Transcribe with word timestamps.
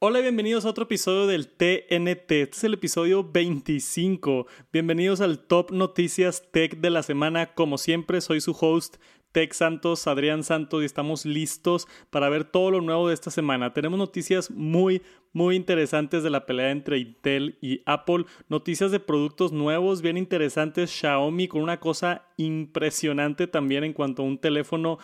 Hola 0.00 0.20
y 0.20 0.22
bienvenidos 0.22 0.64
a 0.64 0.68
otro 0.68 0.84
episodio 0.84 1.26
del 1.26 1.48
TNT. 1.48 2.30
Este 2.30 2.50
es 2.52 2.62
el 2.62 2.74
episodio 2.74 3.24
25. 3.24 4.46
Bienvenidos 4.72 5.20
al 5.20 5.40
Top 5.40 5.72
Noticias 5.72 6.52
Tech 6.52 6.76
de 6.78 6.90
la 6.90 7.02
semana. 7.02 7.52
Como 7.52 7.78
siempre, 7.78 8.20
soy 8.20 8.40
su 8.40 8.56
host, 8.60 8.98
Tech 9.32 9.52
Santos, 9.52 10.06
Adrián 10.06 10.44
Santos, 10.44 10.82
y 10.82 10.84
estamos 10.84 11.26
listos 11.26 11.88
para 12.10 12.28
ver 12.28 12.44
todo 12.44 12.70
lo 12.70 12.80
nuevo 12.80 13.08
de 13.08 13.14
esta 13.14 13.32
semana. 13.32 13.74
Tenemos 13.74 13.98
noticias 13.98 14.52
muy, 14.52 15.02
muy 15.32 15.56
interesantes 15.56 16.22
de 16.22 16.30
la 16.30 16.46
pelea 16.46 16.70
entre 16.70 16.98
Intel 16.98 17.58
y 17.60 17.82
Apple. 17.84 18.24
Noticias 18.48 18.92
de 18.92 19.00
productos 19.00 19.50
nuevos, 19.50 20.00
bien 20.00 20.16
interesantes. 20.16 20.92
Xiaomi 20.92 21.48
con 21.48 21.60
una 21.60 21.80
cosa 21.80 22.24
impresionante 22.36 23.48
también 23.48 23.82
en 23.82 23.94
cuanto 23.94 24.22
a 24.22 24.26
un 24.26 24.38
teléfono 24.38 24.98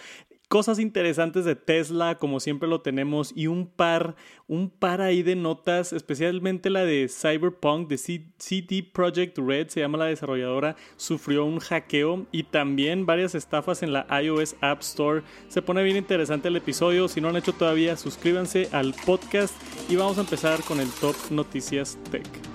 cosas 0.54 0.78
interesantes 0.78 1.44
de 1.44 1.56
Tesla, 1.56 2.16
como 2.16 2.38
siempre 2.38 2.68
lo 2.68 2.80
tenemos, 2.80 3.32
y 3.34 3.48
un 3.48 3.66
par, 3.66 4.14
un 4.46 4.70
par 4.70 5.00
ahí 5.00 5.24
de 5.24 5.34
notas, 5.34 5.92
especialmente 5.92 6.70
la 6.70 6.84
de 6.84 7.08
Cyberpunk, 7.08 7.88
de 7.88 7.98
CD 7.98 8.84
Projekt 8.84 9.36
Red, 9.36 9.66
se 9.70 9.80
llama 9.80 9.98
la 9.98 10.04
desarrolladora, 10.04 10.76
sufrió 10.96 11.44
un 11.44 11.58
hackeo 11.58 12.26
y 12.30 12.44
también 12.44 13.04
varias 13.04 13.34
estafas 13.34 13.82
en 13.82 13.92
la 13.92 14.06
iOS 14.22 14.54
App 14.60 14.82
Store. 14.82 15.22
Se 15.48 15.60
pone 15.60 15.82
bien 15.82 15.96
interesante 15.96 16.46
el 16.46 16.54
episodio, 16.54 17.08
si 17.08 17.20
no 17.20 17.30
han 17.30 17.36
hecho 17.36 17.52
todavía, 17.52 17.96
suscríbanse 17.96 18.68
al 18.70 18.94
podcast 19.04 19.56
y 19.90 19.96
vamos 19.96 20.18
a 20.18 20.20
empezar 20.20 20.62
con 20.62 20.78
el 20.78 20.88
Top 21.00 21.16
Noticias 21.32 21.98
Tech. 22.12 22.53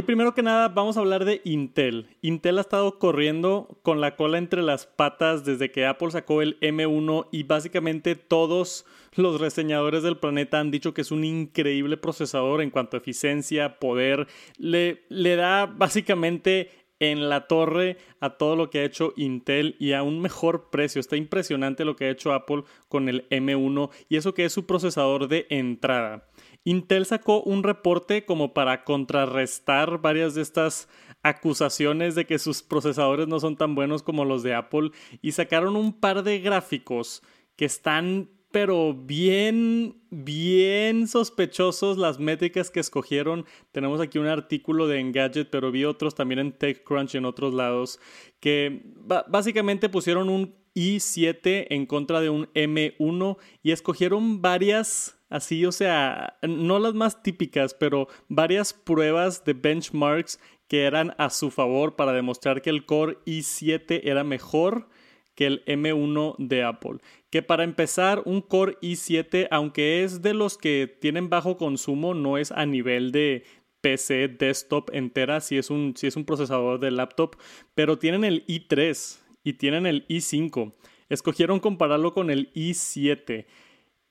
Y 0.00 0.02
primero 0.02 0.32
que 0.32 0.42
nada, 0.42 0.68
vamos 0.68 0.96
a 0.96 1.00
hablar 1.00 1.26
de 1.26 1.42
Intel. 1.44 2.06
Intel 2.22 2.56
ha 2.56 2.62
estado 2.62 2.98
corriendo 2.98 3.78
con 3.82 4.00
la 4.00 4.16
cola 4.16 4.38
entre 4.38 4.62
las 4.62 4.86
patas 4.86 5.44
desde 5.44 5.70
que 5.70 5.84
Apple 5.84 6.10
sacó 6.10 6.40
el 6.40 6.58
M1 6.60 7.28
y 7.30 7.42
básicamente 7.42 8.14
todos 8.14 8.86
los 9.14 9.38
reseñadores 9.38 10.02
del 10.02 10.16
planeta 10.16 10.58
han 10.58 10.70
dicho 10.70 10.94
que 10.94 11.02
es 11.02 11.10
un 11.10 11.22
increíble 11.24 11.98
procesador 11.98 12.62
en 12.62 12.70
cuanto 12.70 12.96
a 12.96 13.00
eficiencia, 13.00 13.78
poder. 13.78 14.26
Le, 14.56 15.02
le 15.10 15.36
da 15.36 15.66
básicamente 15.66 16.70
en 16.98 17.28
la 17.28 17.46
torre 17.46 17.98
a 18.20 18.38
todo 18.38 18.56
lo 18.56 18.70
que 18.70 18.78
ha 18.78 18.84
hecho 18.84 19.12
Intel 19.16 19.76
y 19.78 19.92
a 19.92 20.02
un 20.02 20.22
mejor 20.22 20.70
precio. 20.70 21.00
Está 21.00 21.16
impresionante 21.16 21.84
lo 21.84 21.96
que 21.96 22.06
ha 22.06 22.10
hecho 22.10 22.32
Apple 22.32 22.64
con 22.88 23.10
el 23.10 23.28
M1 23.28 23.90
y 24.08 24.16
eso 24.16 24.32
que 24.32 24.46
es 24.46 24.52
su 24.54 24.64
procesador 24.64 25.28
de 25.28 25.46
entrada. 25.50 26.29
Intel 26.64 27.06
sacó 27.06 27.42
un 27.42 27.62
reporte 27.62 28.24
como 28.24 28.52
para 28.52 28.84
contrarrestar 28.84 30.00
varias 30.00 30.34
de 30.34 30.42
estas 30.42 30.88
acusaciones 31.22 32.14
de 32.14 32.26
que 32.26 32.38
sus 32.38 32.62
procesadores 32.62 33.28
no 33.28 33.40
son 33.40 33.56
tan 33.56 33.74
buenos 33.74 34.02
como 34.02 34.24
los 34.24 34.42
de 34.42 34.54
Apple 34.54 34.90
y 35.22 35.32
sacaron 35.32 35.76
un 35.76 35.98
par 35.98 36.22
de 36.22 36.40
gráficos 36.40 37.22
que 37.56 37.64
están 37.64 38.30
pero 38.50 38.94
bien, 38.94 40.02
bien 40.10 41.06
sospechosos 41.06 41.98
las 41.98 42.18
métricas 42.18 42.70
que 42.70 42.80
escogieron. 42.80 43.46
Tenemos 43.70 44.00
aquí 44.00 44.18
un 44.18 44.26
artículo 44.26 44.88
de 44.88 44.98
Engadget, 44.98 45.50
pero 45.50 45.70
vi 45.70 45.84
otros 45.84 46.16
también 46.16 46.40
en 46.40 46.52
TechCrunch 46.52 47.14
y 47.14 47.18
en 47.18 47.26
otros 47.26 47.54
lados, 47.54 48.00
que 48.40 48.82
básicamente 49.28 49.88
pusieron 49.88 50.28
un 50.28 50.59
i7 50.74 51.66
en 51.70 51.86
contra 51.86 52.20
de 52.20 52.30
un 52.30 52.46
M1 52.54 53.36
y 53.62 53.72
escogieron 53.72 54.42
varias 54.42 55.20
así, 55.30 55.64
o 55.64 55.72
sea, 55.72 56.38
no 56.42 56.78
las 56.78 56.94
más 56.94 57.22
típicas, 57.22 57.72
pero 57.72 58.08
varias 58.28 58.72
pruebas 58.74 59.44
de 59.44 59.54
benchmarks 59.54 60.40
que 60.68 60.84
eran 60.84 61.14
a 61.18 61.30
su 61.30 61.50
favor 61.50 61.96
para 61.96 62.12
demostrar 62.12 62.62
que 62.62 62.70
el 62.70 62.84
Core 62.84 63.18
i7 63.24 64.00
era 64.04 64.24
mejor 64.24 64.88
que 65.34 65.46
el 65.46 65.64
M1 65.64 66.36
de 66.38 66.64
Apple. 66.64 66.98
Que 67.30 67.42
para 67.42 67.64
empezar, 67.64 68.22
un 68.24 68.42
Core 68.42 68.76
i7, 68.82 69.48
aunque 69.50 70.04
es 70.04 70.20
de 70.20 70.34
los 70.34 70.58
que 70.58 70.96
tienen 71.00 71.30
bajo 71.30 71.56
consumo, 71.56 72.12
no 72.14 72.36
es 72.36 72.52
a 72.52 72.66
nivel 72.66 73.10
de 73.12 73.44
PC 73.80 74.28
desktop 74.28 74.90
entera, 74.92 75.40
si 75.40 75.56
es 75.56 75.70
un, 75.70 75.94
si 75.96 76.06
es 76.06 76.16
un 76.16 76.24
procesador 76.24 76.80
de 76.80 76.90
laptop, 76.90 77.36
pero 77.74 77.98
tienen 77.98 78.24
el 78.24 78.46
i3 78.46 79.19
y 79.44 79.54
tienen 79.54 79.86
el 79.86 80.06
i5. 80.08 80.72
Escogieron 81.08 81.60
compararlo 81.60 82.12
con 82.14 82.30
el 82.30 82.52
i7. 82.54 83.46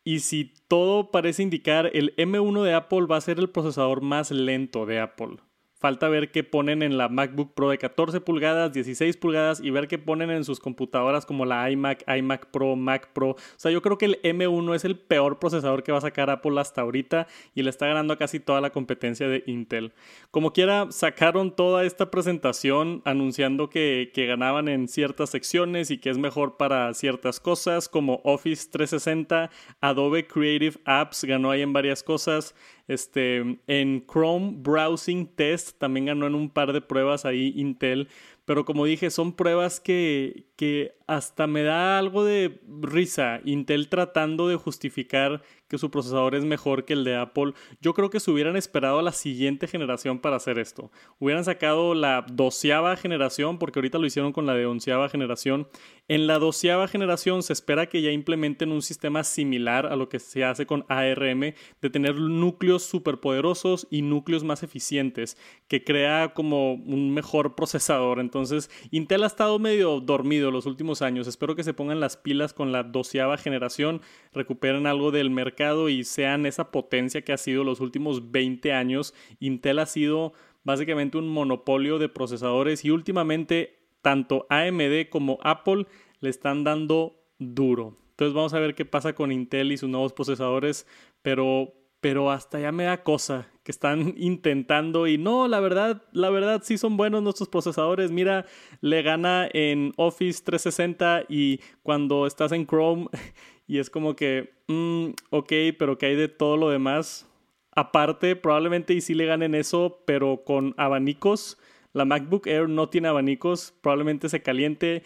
Y 0.04 0.20
si 0.20 0.54
todo 0.68 1.12
parece 1.12 1.44
indicar, 1.44 1.92
el 1.94 2.16
M1 2.16 2.64
de 2.64 2.74
Apple 2.74 3.06
va 3.06 3.18
a 3.18 3.22
ser 3.22 3.40
el 3.40 3.50
procesador 3.50 4.02
más 4.02 4.32
lento 4.32 4.86
de 4.86 5.00
Apple. 5.00 5.38
Falta 5.80 6.10
ver 6.10 6.32
qué 6.32 6.44
ponen 6.44 6.84
en 6.84 6.98
la 6.98 7.08
MacBook 7.08 7.54
Pro 7.54 7.70
de 7.70 7.78
14 7.78 8.20
pulgadas, 8.20 8.74
16 8.74 9.16
pulgadas 9.16 9.62
y 9.62 9.70
ver 9.72 9.88
qué 9.88 9.98
ponen 9.98 10.30
en 10.30 10.44
sus 10.44 10.60
computadoras 10.60 11.26
como 11.26 11.46
la 11.46 11.72
iMac, 11.72 12.04
iMac 12.08 12.48
Pro, 12.52 12.76
Mac 12.76 13.14
Pro. 13.14 13.30
O 13.30 13.38
sea, 13.56 13.72
yo 13.72 13.82
creo 13.82 13.98
que 13.98 14.06
el 14.06 14.22
M1 14.22 14.76
es 14.76 14.84
el 14.84 14.98
peor 14.98 15.40
procesador 15.40 15.84
que 15.84 15.94
va 15.94 16.00
a 16.00 16.02
sacar 16.02 16.30
Apple 16.30 16.60
hasta 16.60 16.82
ahorita 16.82 17.28
y 17.56 17.64
le 17.64 17.70
está 17.70 17.88
ganando 17.88 18.14
a 18.14 18.18
casi 18.18 18.42
toda 18.42 18.60
la 18.60 18.72
competencia 18.72 19.30
de 19.30 19.44
Intel. 19.48 19.94
Como 20.32 20.52
quiera, 20.52 20.92
sacaron 20.92 21.56
toda 21.56 21.86
esta 21.86 22.12
presentación 22.12 23.02
anunciando 23.06 23.70
que, 23.70 24.12
que 24.14 24.26
ganaban 24.26 24.68
en 24.68 24.90
ciertas 24.90 25.30
secciones 25.30 25.92
y 25.92 25.98
que 25.98 26.10
es 26.10 26.18
mejor 26.18 26.58
para 26.58 26.94
ciertas 26.94 27.40
cosas 27.40 27.88
como 27.88 28.20
Office 28.26 28.68
360, 28.70 29.50
Adobe 29.80 30.28
Creative 30.28 30.78
Apps 30.84 31.24
ganó 31.24 31.52
ahí 31.52 31.62
en 31.62 31.72
varias 31.72 32.04
cosas. 32.04 32.54
Este, 32.90 33.60
en 33.68 34.06
Chrome 34.12 34.56
Browsing 34.58 35.28
Test 35.36 35.78
también 35.78 36.08
ganó 36.08 36.26
en 36.26 36.34
un 36.34 36.50
par 36.50 36.74
de 36.74 36.82
pruebas 36.82 37.24
ahí 37.24 37.54
Intel. 37.56 38.10
Pero 38.46 38.66
como 38.66 38.84
dije, 38.84 39.12
son 39.12 39.34
pruebas 39.34 39.80
que, 39.80 40.49
que 40.60 40.98
hasta 41.08 41.48
me 41.48 41.64
da 41.64 41.98
algo 41.98 42.26
de 42.26 42.60
risa. 42.82 43.40
Intel 43.46 43.88
tratando 43.88 44.50
de 44.50 44.58
justificar 44.58 45.42
que 45.70 45.78
su 45.78 45.90
procesador 45.90 46.36
es 46.36 46.44
mejor 46.44 46.84
que 46.84 46.94
el 46.94 47.06
de 47.06 47.16
Apple. 47.16 47.54
Yo 47.80 47.94
creo 47.94 48.10
que 48.10 48.20
se 48.20 48.30
hubieran 48.30 48.58
esperado 48.58 49.00
a 49.00 49.04
la 49.04 49.14
siguiente 49.14 49.68
generación 49.68 50.20
para 50.20 50.36
hacer 50.36 50.60
esto. 50.60 50.92
Hubieran 51.18 51.46
sacado 51.46 51.94
la 51.94 52.26
doceava 52.30 52.96
generación, 52.98 53.58
porque 53.58 53.80
ahorita 53.80 54.00
lo 54.00 54.06
hicieron 54.06 54.34
con 54.34 54.46
la 54.46 54.54
de 54.54 54.66
onceava 54.66 55.08
generación. 55.08 55.68
En 56.08 56.28
la 56.28 56.40
doceava 56.40 56.88
generación 56.88 57.42
se 57.42 57.54
espera 57.54 57.88
que 57.88 58.02
ya 58.02 58.12
implementen 58.12 58.72
un 58.72 58.82
sistema 58.82 59.24
similar 59.24 59.86
a 59.86 59.96
lo 59.96 60.10
que 60.10 60.20
se 60.20 60.44
hace 60.44 60.66
con 60.66 60.86
ARM, 60.90 61.54
de 61.82 61.90
tener 61.90 62.16
núcleos 62.16 62.84
superpoderosos 62.84 63.88
y 63.90 64.02
núcleos 64.02 64.44
más 64.44 64.64
eficientes, 64.64 65.38
que 65.68 65.84
crea 65.84 66.34
como 66.34 66.74
un 66.74 67.14
mejor 67.14 67.56
procesador. 67.56 68.20
Entonces, 68.20 68.70
Intel 68.92 69.24
ha 69.24 69.28
estado 69.28 69.60
medio 69.60 70.00
dormido 70.00 70.49
los 70.52 70.66
últimos 70.66 71.02
años. 71.02 71.28
Espero 71.28 71.56
que 71.56 71.64
se 71.64 71.74
pongan 71.74 72.00
las 72.00 72.18
pilas 72.18 72.54
con 72.54 72.72
la 72.72 72.84
doceava 72.84 73.38
generación, 73.38 74.02
recuperen 74.34 74.88
algo 74.88 75.12
del 75.12 75.30
mercado 75.30 75.90
y 75.90 76.04
sean 76.04 76.46
esa 76.46 76.72
potencia 76.72 77.22
que 77.22 77.34
ha 77.34 77.38
sido 77.38 77.64
los 77.64 77.80
últimos 77.80 78.32
20 78.32 78.74
años. 78.74 79.14
Intel 79.40 79.80
ha 79.80 79.86
sido 79.86 80.34
básicamente 80.64 81.18
un 81.18 81.30
monopolio 81.30 82.00
de 82.00 82.10
procesadores 82.10 82.86
y 82.86 82.92
últimamente 82.92 83.80
tanto 84.02 84.46
AMD 84.50 85.10
como 85.10 85.40
Apple 85.42 85.86
le 86.20 86.30
están 86.30 86.64
dando 86.64 87.24
duro. 87.38 87.98
Entonces 88.12 88.34
vamos 88.34 88.54
a 88.54 88.60
ver 88.60 88.76
qué 88.76 88.86
pasa 88.86 89.14
con 89.14 89.32
Intel 89.32 89.72
y 89.72 89.78
sus 89.78 89.90
nuevos 89.90 90.14
procesadores, 90.14 90.86
pero 91.22 91.74
pero 92.02 92.32
hasta 92.32 92.60
ya 92.60 92.72
me 92.72 92.86
da 92.86 93.04
cosa 93.04 93.48
que 93.64 93.72
están 93.72 94.14
intentando 94.18 95.08
y 95.08 95.18
no, 95.18 95.48
la 95.48 95.60
verdad, 95.60 96.04
la 96.12 96.30
verdad 96.30 96.62
sí 96.64 96.78
son 96.78 96.98
buenos 96.98 97.22
nuestros 97.24 97.50
procesadores. 97.50 98.12
Mira, 98.12 98.46
le 98.82 99.02
gana 99.02 99.50
en 99.54 99.94
Office 99.98 100.44
360 100.44 101.26
y 101.30 101.60
cuando 101.84 102.26
estás 102.26 102.52
en 102.52 102.66
Chrome 102.66 103.08
y 103.68 103.80
es 103.80 103.90
como 103.90 104.16
que, 104.16 104.54
mm, 104.68 105.10
ok, 105.30 105.54
pero 105.78 105.98
que 105.98 106.08
hay 106.08 106.16
de 106.16 106.28
todo 106.28 106.58
lo 106.58 106.70
demás. 106.70 107.28
Aparte, 107.72 108.36
probablemente 108.36 108.94
y 108.94 109.02
sí 109.02 109.14
le 109.14 109.26
ganen 109.26 109.56
eso, 109.56 110.04
pero 110.06 110.44
con 110.44 110.74
abanicos. 110.78 111.58
La 111.94 112.06
MacBook 112.06 112.48
Air 112.48 112.70
no 112.70 112.90
tiene 112.90 113.08
abanicos, 113.08 113.74
probablemente 113.82 114.30
se 114.30 114.42
caliente. 114.42 115.04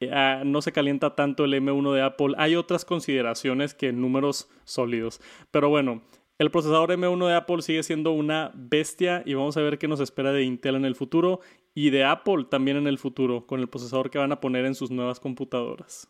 Eh, 0.00 0.10
ah, 0.12 0.42
no 0.44 0.60
se 0.60 0.72
calienta 0.72 1.14
tanto 1.14 1.44
el 1.44 1.54
M1 1.54 1.92
de 1.92 2.02
Apple. 2.02 2.34
Hay 2.36 2.56
otras 2.56 2.84
consideraciones 2.84 3.74
que 3.74 3.92
números 3.92 4.50
sólidos. 4.64 5.20
Pero 5.50 5.68
bueno, 5.70 6.02
el 6.38 6.50
procesador 6.50 6.90
M1 6.90 7.28
de 7.28 7.34
Apple 7.34 7.62
sigue 7.62 7.82
siendo 7.82 8.12
una 8.12 8.52
bestia 8.54 9.22
y 9.24 9.34
vamos 9.34 9.56
a 9.56 9.62
ver 9.62 9.78
qué 9.78 9.88
nos 9.88 10.00
espera 10.00 10.32
de 10.32 10.42
Intel 10.42 10.74
en 10.74 10.84
el 10.84 10.94
futuro 10.94 11.40
y 11.74 11.90
de 11.90 12.04
Apple 12.04 12.46
también 12.50 12.76
en 12.76 12.86
el 12.86 12.98
futuro 12.98 13.46
con 13.46 13.60
el 13.60 13.68
procesador 13.68 14.10
que 14.10 14.18
van 14.18 14.32
a 14.32 14.40
poner 14.40 14.66
en 14.66 14.74
sus 14.74 14.90
nuevas 14.90 15.18
computadoras. 15.18 16.08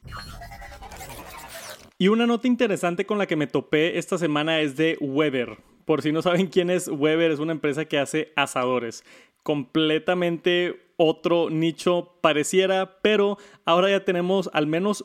Y 1.98 2.08
una 2.08 2.26
nota 2.26 2.48
interesante 2.48 3.06
con 3.06 3.18
la 3.18 3.26
que 3.26 3.36
me 3.36 3.46
topé 3.46 3.98
esta 3.98 4.18
semana 4.18 4.60
es 4.60 4.76
de 4.76 4.98
Weber. 5.00 5.58
Por 5.84 6.02
si 6.02 6.12
no 6.12 6.20
saben 6.22 6.48
quién 6.48 6.70
es 6.70 6.88
Weber, 6.88 7.30
es 7.30 7.38
una 7.38 7.52
empresa 7.52 7.84
que 7.84 7.98
hace 7.98 8.32
asadores. 8.36 9.04
Completamente 9.44 10.86
otro 10.96 11.50
nicho 11.50 12.18
pareciera, 12.20 12.98
pero 13.00 13.38
ahora 13.64 13.90
ya 13.90 14.04
tenemos 14.04 14.50
al 14.52 14.66
menos 14.66 15.04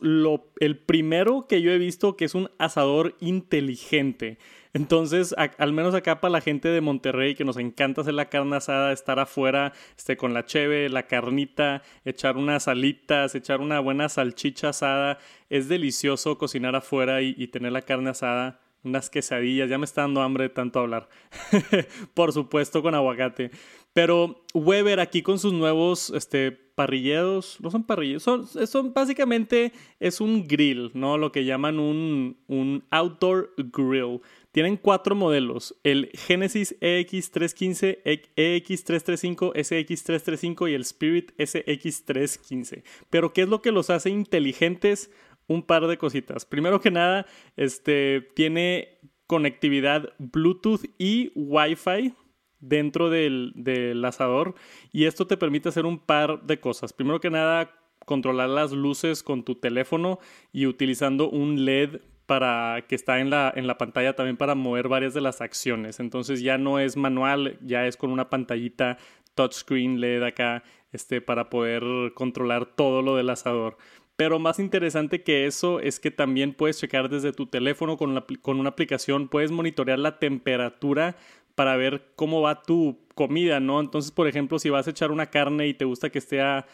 el 0.60 0.78
primero 0.80 1.46
que 1.48 1.62
yo 1.62 1.72
he 1.72 1.78
visto 1.78 2.18
que 2.18 2.26
es 2.26 2.34
un 2.34 2.50
asador 2.58 3.16
inteligente. 3.20 4.38
Entonces, 4.74 5.36
al 5.58 5.74
menos 5.74 5.94
acá 5.94 6.22
para 6.22 6.32
la 6.32 6.42
gente 6.42 6.70
de 6.70 6.80
Monterrey 6.80 7.36
que 7.36 7.44
nos 7.44 7.58
encanta 7.58 8.02
hacer 8.02 8.14
la 8.14 8.30
carne 8.30 8.56
asada, 8.56 8.94
estar 8.94 9.20
afuera 9.20 9.74
este, 9.98 10.16
con 10.16 10.34
la 10.34 10.46
cheve, 10.46 10.88
la 10.90 11.08
carnita, 11.08 11.82
echar 12.06 12.38
unas 12.38 12.68
alitas, 12.68 13.36
echar 13.36 13.60
una 13.60 13.80
buena 13.82 14.08
salchicha 14.08 14.70
asada, 14.70 15.18
es 15.50 15.68
delicioso 15.68 16.38
cocinar 16.38 16.76
afuera 16.76 17.22
y, 17.22 17.48
tener 17.48 17.74
la 17.74 17.82
carne 17.82 18.12
asada 18.12 18.62
unas 18.84 19.10
quesadillas, 19.12 19.70
ya 19.70 19.78
me 19.78 19.86
está 19.86 20.02
dando 20.02 20.22
hambre 20.22 20.46
de 20.46 20.50
tanto 20.50 20.80
hablar. 20.80 21.08
Por 22.16 22.34
supuesto 22.34 22.82
con 22.82 22.96
aguacate. 22.96 23.52
Pero 23.94 24.44
Weber 24.54 25.00
aquí 25.00 25.22
con 25.22 25.38
sus 25.38 25.54
nuevos 25.54 26.12
este, 26.12 26.52
parrilleros, 26.52 27.58
no 27.60 27.70
son 27.70 27.84
parrilleros, 27.84 28.24
son, 28.24 28.48
son, 28.48 28.94
básicamente 28.94 29.74
es 30.00 30.22
un 30.22 30.48
grill, 30.48 30.92
¿no? 30.94 31.18
Lo 31.18 31.32
que 31.32 31.44
llaman 31.44 31.78
un, 31.78 32.38
un 32.48 32.84
outdoor 32.90 33.54
grill. 33.58 34.22
Tienen 34.52 34.76
cuatro 34.76 35.16
modelos, 35.16 35.80
el 35.84 36.12
Genesis 36.14 36.78
EX315, 36.82 38.04
EX335, 38.36 39.54
SX335 39.54 40.70
y 40.70 40.74
el 40.74 40.82
Spirit 40.82 41.32
SX315. 41.38 42.84
Pero 43.10 43.32
¿qué 43.32 43.44
es 43.44 43.50
lo 43.50 43.62
que 43.62 43.72
los 43.72 43.90
hace 43.90 44.10
inteligentes? 44.10 45.10
un 45.48 45.64
par 45.64 45.88
de 45.88 45.98
cositas. 45.98 46.46
Primero 46.46 46.80
que 46.80 46.92
nada, 46.92 47.26
este 47.58 48.22
tiene 48.36 49.00
conectividad 49.28 50.14
Bluetooth 50.18 50.86
y 50.98 51.32
Wi-Fi 51.36 52.14
dentro 52.60 53.10
del, 53.10 53.54
del, 53.56 54.04
asador 54.06 54.56
y 54.92 55.06
esto 55.06 55.26
te 55.28 55.38
permite 55.38 55.70
hacer 55.70 55.86
un 55.86 56.00
par 56.00 56.44
de 56.44 56.60
cosas. 56.60 56.94
Primero 56.94 57.20
que 57.20 57.30
nada, 57.30 57.72
controlar 58.06 58.50
las 58.50 58.72
luces 58.72 59.24
con 59.24 59.44
tu 59.44 59.56
teléfono 59.56 60.20
y 60.52 60.68
utilizando 60.68 61.30
un 61.30 61.66
LED 61.66 62.02
para 62.32 62.86
que 62.88 62.96
está 62.96 63.20
en 63.20 63.30
la, 63.30 63.52
en 63.54 63.68
la 63.68 63.78
pantalla 63.78 64.16
también 64.16 64.38
para 64.38 64.56
mover 64.56 64.88
varias 64.88 65.14
de 65.14 65.20
las 65.20 65.42
acciones. 65.42 66.00
Entonces 66.00 66.42
ya 66.42 66.58
no 66.58 66.80
es 66.80 66.96
manual, 66.96 67.58
ya 67.60 67.86
es 67.88 67.98
con 67.98 68.10
una 68.10 68.30
pantallita 68.30 68.98
touchscreen 69.36 70.00
LED 70.00 70.24
acá 70.24 70.64
este, 70.94 71.20
para 71.20 71.50
poder 71.50 71.84
controlar 72.14 72.68
todo 72.68 73.02
lo 73.02 73.18
del 73.18 73.32
asador. 73.32 73.76
Pero 74.16 74.40
más 74.40 74.60
interesante 74.60 75.24
que 75.24 75.46
eso 75.46 75.82
es 75.82 76.00
que 76.00 76.10
también 76.10 76.54
puedes 76.54 76.80
checar 76.80 77.10
desde 77.10 77.34
tu 77.34 77.48
teléfono 77.48 77.98
con, 77.98 78.24
con 78.42 78.62
una 78.62 78.70
aplicación, 78.70 79.28
puedes 79.28 79.52
monitorear 79.52 80.00
la 80.00 80.18
temperatura 80.18 81.18
para 81.56 81.76
ver 81.76 82.12
cómo 82.16 82.42
va 82.42 82.62
tu 82.62 83.00
comida, 83.16 83.60
¿no? 83.60 83.80
Entonces, 83.80 84.12
por 84.12 84.28
ejemplo, 84.28 84.60
si 84.60 84.70
vas 84.70 84.88
a 84.88 84.92
echar 84.92 85.12
una 85.12 85.28
carne 85.28 85.68
y 85.68 85.74
te 85.74 85.86
gusta 85.86 86.10
que 86.10 86.20
esté 86.20 86.42
a 86.42 86.66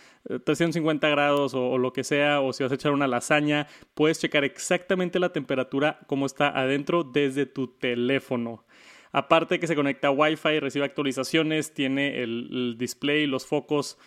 350 0.46 1.08
eh, 1.08 1.12
grados 1.12 1.54
o, 1.54 1.78
lo 1.78 1.94
que 1.94 2.04
sea, 2.04 2.42
o 2.42 2.54
si 2.54 2.64
vas 2.64 2.72
a 2.72 2.76
echar 2.76 2.92
una 2.92 3.08
lasaña, 3.08 3.68
puedes 3.94 4.20
checar 4.20 4.44
exactamente 4.44 5.20
la 5.20 5.34
temperatura 5.34 6.00
como 6.08 6.26
está 6.26 6.50
adentro 6.50 7.04
desde 7.04 7.46
tu 7.46 7.68
teléfono. 7.68 8.66
Aparte 9.12 9.60
que 9.60 9.68
se 9.68 9.76
conecta 9.76 10.10
a 10.10 10.12
Wi-Fi, 10.12 10.60
recibe 10.60 10.86
actualizaciones, 10.86 11.74
tiene 11.74 12.22
el, 12.22 12.48
el 12.52 12.78
display, 12.78 13.26
los 13.26 13.46
focos 13.46 13.98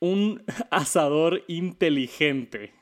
un 0.00 0.42
asador 0.70 1.42
inteligente. 1.48 2.72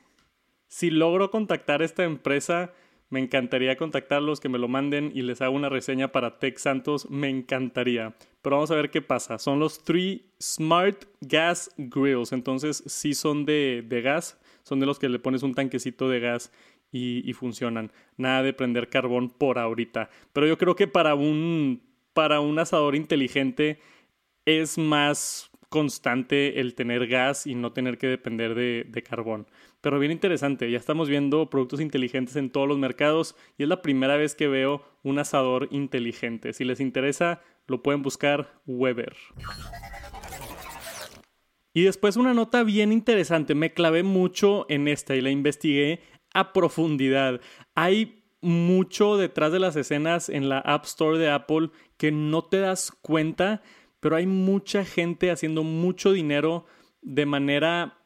Si 0.67 0.89
logro 0.89 1.29
contactar 1.31 1.81
a 1.81 1.85
esta 1.85 2.03
empresa, 2.03 2.73
me 3.13 3.19
encantaría 3.19 3.77
contactarlos, 3.77 4.39
que 4.39 4.49
me 4.49 4.57
lo 4.57 4.67
manden 4.67 5.11
y 5.13 5.21
les 5.21 5.39
hago 5.39 5.55
una 5.55 5.69
reseña 5.69 6.11
para 6.11 6.39
Tech 6.39 6.57
Santos. 6.57 7.07
Me 7.11 7.29
encantaría. 7.29 8.15
Pero 8.41 8.55
vamos 8.55 8.71
a 8.71 8.75
ver 8.75 8.89
qué 8.89 9.03
pasa. 9.03 9.37
Son 9.37 9.59
los 9.59 9.83
Three 9.83 10.25
Smart 10.41 11.05
Gas 11.21 11.69
Grills. 11.77 12.31
Entonces, 12.31 12.83
sí 12.87 13.13
son 13.13 13.45
de, 13.45 13.85
gas. 14.03 14.41
Son 14.63 14.79
de 14.79 14.87
los 14.87 14.97
que 14.97 15.09
le 15.09 15.19
pones 15.19 15.43
un 15.43 15.53
tanquecito 15.53 16.09
de 16.09 16.21
gas 16.21 16.51
y, 16.91 17.21
y, 17.29 17.33
funcionan. 17.33 17.91
Nada 18.17 18.41
de 18.41 18.51
prender 18.51 18.89
carbón 18.89 19.29
por 19.29 19.59
ahorita. 19.59 20.09
Pero 20.33 20.47
yo 20.47 20.57
creo 20.57 20.75
que 20.75 20.87
para 20.87 21.13
un, 21.13 21.83
para 22.13 22.39
un 22.39 22.57
asador 22.57 22.95
inteligente 22.95 23.79
es 24.45 24.79
más 24.79 25.51
constante 25.73 26.59
el 26.59 26.75
tener 26.75 27.07
gas 27.07 27.47
y 27.47 27.55
no 27.55 27.73
tener 27.73 27.97
que 27.97 28.05
depender 28.05 28.53
de, 28.53 29.03
carbón. 29.03 29.47
Pero 29.81 29.97
bien 29.97 30.11
interesante, 30.11 30.69
ya 30.69 30.77
estamos 30.77 31.09
viendo 31.09 31.49
productos 31.49 31.81
inteligentes 31.81 32.35
en 32.35 32.51
todos 32.51 32.67
los 32.67 32.77
mercados 32.77 33.35
y 33.57 33.63
es 33.63 33.69
la 33.69 33.81
primera 33.81 34.15
vez 34.15 34.35
que 34.35 34.47
veo 34.47 34.85
un 35.01 35.17
asador 35.17 35.67
inteligente. 35.71 36.53
Si 36.53 36.63
les 36.63 36.79
interesa, 36.79 37.41
lo 37.65 37.81
pueden 37.81 38.03
buscar 38.03 38.53
Weber. 38.67 39.15
Y 41.73 41.81
después 41.81 42.17
una 42.17 42.35
nota 42.35 42.61
bien 42.61 42.91
interesante, 42.91 43.55
me 43.55 43.73
clavé 43.73 44.03
mucho 44.03 44.67
en 44.69 44.87
esta 44.87 45.15
y 45.15 45.21
la 45.21 45.31
investigué 45.31 46.01
a 46.35 46.53
profundidad. 46.53 47.41
Hay 47.73 48.23
mucho 48.41 49.17
detrás 49.17 49.51
de 49.51 49.59
las 49.59 49.75
escenas 49.75 50.29
en 50.29 50.49
la 50.49 50.59
App 50.59 50.85
Store 50.85 51.17
de 51.17 51.31
Apple 51.31 51.71
que 51.97 52.11
no 52.11 52.43
te 52.43 52.59
das 52.59 52.91
cuenta 53.01 53.63
pero 54.03 54.17
hay 54.17 54.27
mucha 54.27 54.83
gente 54.83 55.31
haciendo 55.31 55.63
mucho 55.63 56.11
dinero 56.11 56.65
de 57.01 57.25
manera 57.25 57.99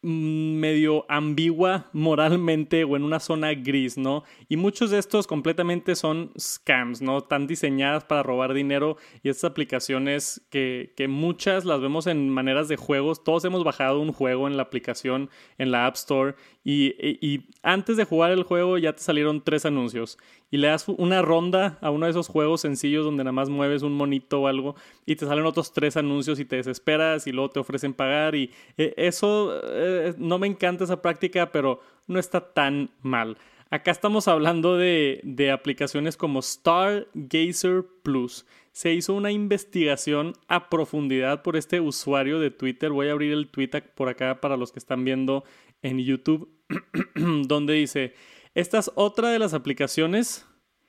mm, 0.00 0.54
medio 0.54 1.04
ambigua 1.10 1.90
moralmente 1.92 2.84
o 2.84 2.96
en 2.96 3.02
una 3.02 3.20
zona 3.20 3.52
gris, 3.52 3.98
¿no? 3.98 4.24
Y 4.48 4.56
muchos 4.56 4.90
de 4.90 4.98
estos 4.98 5.26
completamente 5.26 5.94
son 5.94 6.32
scams, 6.38 7.02
¿no? 7.02 7.18
Están 7.18 7.46
diseñadas 7.46 8.04
para 8.04 8.22
robar 8.22 8.54
dinero 8.54 8.96
y 9.22 9.28
estas 9.28 9.50
aplicaciones 9.50 10.40
que, 10.48 10.94
que 10.96 11.06
muchas 11.06 11.66
las 11.66 11.82
vemos 11.82 12.06
en 12.06 12.30
maneras 12.30 12.68
de 12.68 12.76
juegos. 12.76 13.22
Todos 13.22 13.44
hemos 13.44 13.62
bajado 13.62 14.00
un 14.00 14.12
juego 14.12 14.48
en 14.48 14.56
la 14.56 14.62
aplicación, 14.62 15.28
en 15.58 15.70
la 15.70 15.84
App 15.84 15.96
Store 15.96 16.34
y, 16.64 16.94
y 16.98 17.50
antes 17.62 17.98
de 17.98 18.04
jugar 18.04 18.32
el 18.32 18.42
juego 18.42 18.78
ya 18.78 18.94
te 18.94 19.02
salieron 19.02 19.44
tres 19.44 19.66
anuncios 19.66 20.16
y 20.50 20.58
le 20.58 20.68
das 20.68 20.88
una 20.88 21.22
ronda 21.22 21.78
a 21.80 21.90
uno 21.90 22.06
de 22.06 22.10
esos 22.10 22.28
juegos 22.28 22.60
sencillos 22.60 23.04
donde 23.04 23.24
nada 23.24 23.32
más 23.32 23.48
mueves 23.48 23.82
un 23.82 23.94
monito 23.94 24.42
o 24.42 24.46
algo 24.46 24.76
y 25.04 25.16
te 25.16 25.26
salen 25.26 25.46
otros 25.46 25.72
tres 25.72 25.96
anuncios 25.96 26.38
y 26.38 26.44
te 26.44 26.56
desesperas 26.56 27.26
y 27.26 27.32
luego 27.32 27.50
te 27.50 27.60
ofrecen 27.60 27.94
pagar 27.94 28.34
y 28.34 28.50
eh, 28.76 28.94
eso 28.96 29.60
eh, 29.64 30.14
no 30.18 30.38
me 30.38 30.46
encanta 30.46 30.84
esa 30.84 31.02
práctica 31.02 31.50
pero 31.50 31.80
no 32.06 32.18
está 32.18 32.52
tan 32.52 32.90
mal. 33.02 33.36
Acá 33.68 33.90
estamos 33.90 34.28
hablando 34.28 34.76
de, 34.76 35.20
de 35.24 35.50
aplicaciones 35.50 36.16
como 36.16 36.40
Stargazer 36.40 37.84
Plus. 38.04 38.46
Se 38.70 38.94
hizo 38.94 39.12
una 39.12 39.32
investigación 39.32 40.34
a 40.46 40.68
profundidad 40.68 41.42
por 41.42 41.56
este 41.56 41.80
usuario 41.80 42.38
de 42.38 42.52
Twitter. 42.52 42.92
Voy 42.92 43.08
a 43.08 43.12
abrir 43.12 43.32
el 43.32 43.48
tweet 43.48 43.70
por 43.96 44.08
acá 44.08 44.40
para 44.40 44.56
los 44.56 44.70
que 44.70 44.78
están 44.78 45.04
viendo 45.04 45.42
en 45.82 45.98
YouTube, 45.98 46.48
donde 47.14 47.74
dice, 47.74 48.14
esta 48.56 48.78
es 48.78 48.90
otra 48.94 49.28
de 49.28 49.38
las 49.38 49.52
aplicaciones 49.52 50.46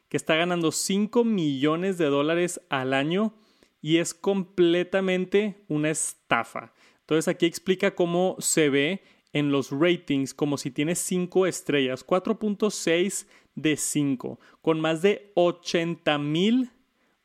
que 0.08 0.16
está 0.16 0.36
ganando 0.38 0.72
5 0.72 1.26
millones 1.26 1.98
de 1.98 2.06
dólares 2.06 2.62
al 2.70 2.94
año 2.94 3.34
y 3.82 3.98
es 3.98 4.14
completamente 4.14 5.66
una 5.68 5.90
estafa. 5.90 6.74
Entonces 7.02 7.28
aquí 7.28 7.46
explica 7.46 7.94
cómo 7.94 8.38
se 8.40 8.70
ve 8.70 9.04
en 9.34 9.52
los 9.52 9.72
ratings 9.72 10.34
como 10.34 10.58
si 10.58 10.72
tiene 10.72 10.96
5 10.96 11.46
estrellas, 11.46 12.08
4.6 12.08 13.28
de 13.56 13.76
5, 13.76 14.40
con 14.62 14.80
más 14.80 15.02
de 15.02 15.34
80 15.36 16.18
mil 16.20 16.72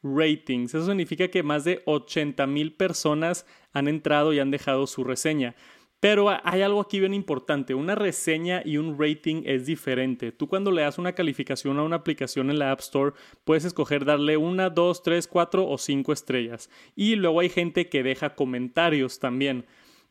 ratings. 0.03 0.75
Eso 0.75 0.87
significa 0.87 1.29
que 1.29 1.45
más 1.45 1.63
de 1.63 1.85
80 1.87 2.49
mil 2.49 2.75
personas 2.75 3.47
han 3.73 3.87
entrado 3.87 4.33
y 4.33 4.41
han 4.41 4.51
dejado 4.51 4.89
su 4.89 5.05
reseña. 5.05 5.55
Pero 6.03 6.31
hay 6.43 6.63
algo 6.63 6.81
aquí 6.81 6.99
bien 6.99 7.15
importante, 7.15 7.77
una 7.77 7.95
reseña 7.95 8.61
y 8.65 8.77
un 8.77 8.99
rating 8.99 9.45
es 9.47 9.67
diferente. 9.67 10.33
Tú 10.33 10.49
cuando 10.49 10.73
le 10.73 10.83
das 10.83 10.99
una 10.99 11.13
calificación 11.13 11.79
a 11.79 11.85
una 11.85 11.95
aplicación 11.95 12.51
en 12.51 12.59
la 12.59 12.73
App 12.73 12.81
Store, 12.81 13.13
puedes 13.45 13.65
escoger 13.65 14.05
darle 14.05 14.37
una, 14.37 14.69
dos, 14.69 15.05
tres, 15.05 15.29
cuatro 15.29 15.65
o 15.65 15.79
cinco 15.79 16.13
estrellas. 16.13 16.71
Y 16.97 17.15
luego 17.15 17.39
hay 17.39 17.51
gente 17.51 17.89
que 17.89 18.03
deja 18.03 18.35
comentarios 18.35 19.21
también. 19.21 19.65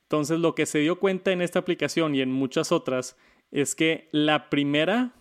Entonces 0.03 0.39
lo 0.39 0.55
que 0.55 0.65
se 0.65 0.79
dio 0.79 0.97
cuenta 0.97 1.33
en 1.33 1.41
esta 1.41 1.59
aplicación 1.59 2.15
y 2.15 2.21
en 2.21 2.31
muchas 2.31 2.71
otras 2.71 3.17
es 3.51 3.75
que 3.75 4.07
la 4.13 4.49
primera, 4.49 5.13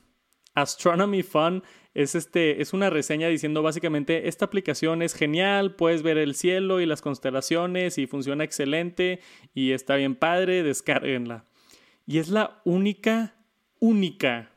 Astronomy 0.54 1.24
Fun, 1.24 1.64
es, 1.94 2.14
este, 2.14 2.62
es 2.62 2.72
una 2.72 2.90
reseña 2.90 3.28
diciendo 3.28 3.62
básicamente 3.62 4.28
esta 4.28 4.44
aplicación 4.44 5.02
es 5.02 5.14
genial, 5.14 5.74
puedes 5.74 6.02
ver 6.02 6.18
el 6.18 6.34
cielo 6.34 6.80
y 6.80 6.86
las 6.86 7.02
constelaciones 7.02 7.98
y 7.98 8.06
funciona 8.06 8.44
excelente 8.44 9.20
y 9.54 9.72
está 9.72 9.96
bien 9.96 10.14
padre, 10.14 10.62
descárguenla. 10.62 11.46
Y 12.06 12.18
es 12.18 12.28
la 12.28 12.60
única, 12.64 13.36
única 13.78 14.50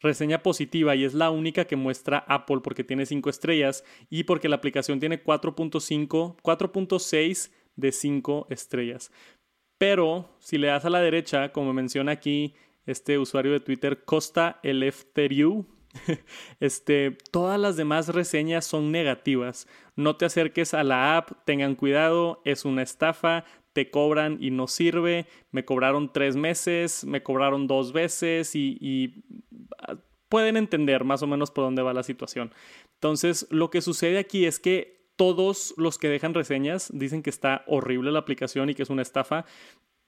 reseña 0.00 0.42
positiva 0.42 0.94
y 0.94 1.04
es 1.04 1.14
la 1.14 1.30
única 1.30 1.64
que 1.64 1.76
muestra 1.76 2.24
Apple 2.28 2.60
porque 2.62 2.84
tiene 2.84 3.06
5 3.06 3.30
estrellas 3.30 3.84
y 4.10 4.24
porque 4.24 4.48
la 4.48 4.56
aplicación 4.56 5.00
tiene 5.00 5.22
4.5, 5.22 6.36
4.6 6.42 7.50
de 7.76 7.92
5 7.92 8.46
estrellas. 8.50 9.10
Pero 9.78 10.28
si 10.38 10.58
le 10.58 10.68
das 10.68 10.84
a 10.84 10.90
la 10.90 11.00
derecha, 11.00 11.52
como 11.52 11.72
menciona 11.72 12.12
aquí 12.12 12.54
este 12.86 13.18
usuario 13.18 13.52
de 13.52 13.60
Twitter, 13.60 14.04
Costa 14.04 14.60
Eleftheriou, 14.62 15.66
este, 16.60 17.16
todas 17.30 17.58
las 17.58 17.76
demás 17.76 18.08
reseñas 18.08 18.64
son 18.64 18.92
negativas. 18.92 19.66
No 19.94 20.16
te 20.16 20.24
acerques 20.24 20.74
a 20.74 20.84
la 20.84 21.16
app, 21.16 21.44
tengan 21.44 21.74
cuidado, 21.74 22.40
es 22.44 22.64
una 22.64 22.82
estafa, 22.82 23.44
te 23.72 23.90
cobran 23.90 24.38
y 24.40 24.50
no 24.50 24.66
sirve, 24.68 25.26
me 25.50 25.64
cobraron 25.64 26.12
tres 26.12 26.36
meses, 26.36 27.04
me 27.04 27.22
cobraron 27.22 27.66
dos 27.66 27.92
veces 27.92 28.54
y, 28.54 28.78
y 28.80 29.24
ah, 29.78 29.96
pueden 30.28 30.56
entender 30.56 31.04
más 31.04 31.22
o 31.22 31.26
menos 31.26 31.50
por 31.50 31.64
dónde 31.64 31.82
va 31.82 31.92
la 31.92 32.02
situación. 32.02 32.52
Entonces, 32.94 33.46
lo 33.50 33.70
que 33.70 33.82
sucede 33.82 34.18
aquí 34.18 34.46
es 34.46 34.58
que 34.58 34.96
todos 35.16 35.74
los 35.76 35.98
que 35.98 36.08
dejan 36.08 36.34
reseñas 36.34 36.90
dicen 36.92 37.22
que 37.22 37.30
está 37.30 37.64
horrible 37.66 38.12
la 38.12 38.18
aplicación 38.18 38.70
y 38.70 38.74
que 38.74 38.82
es 38.82 38.90
una 38.90 39.02
estafa, 39.02 39.46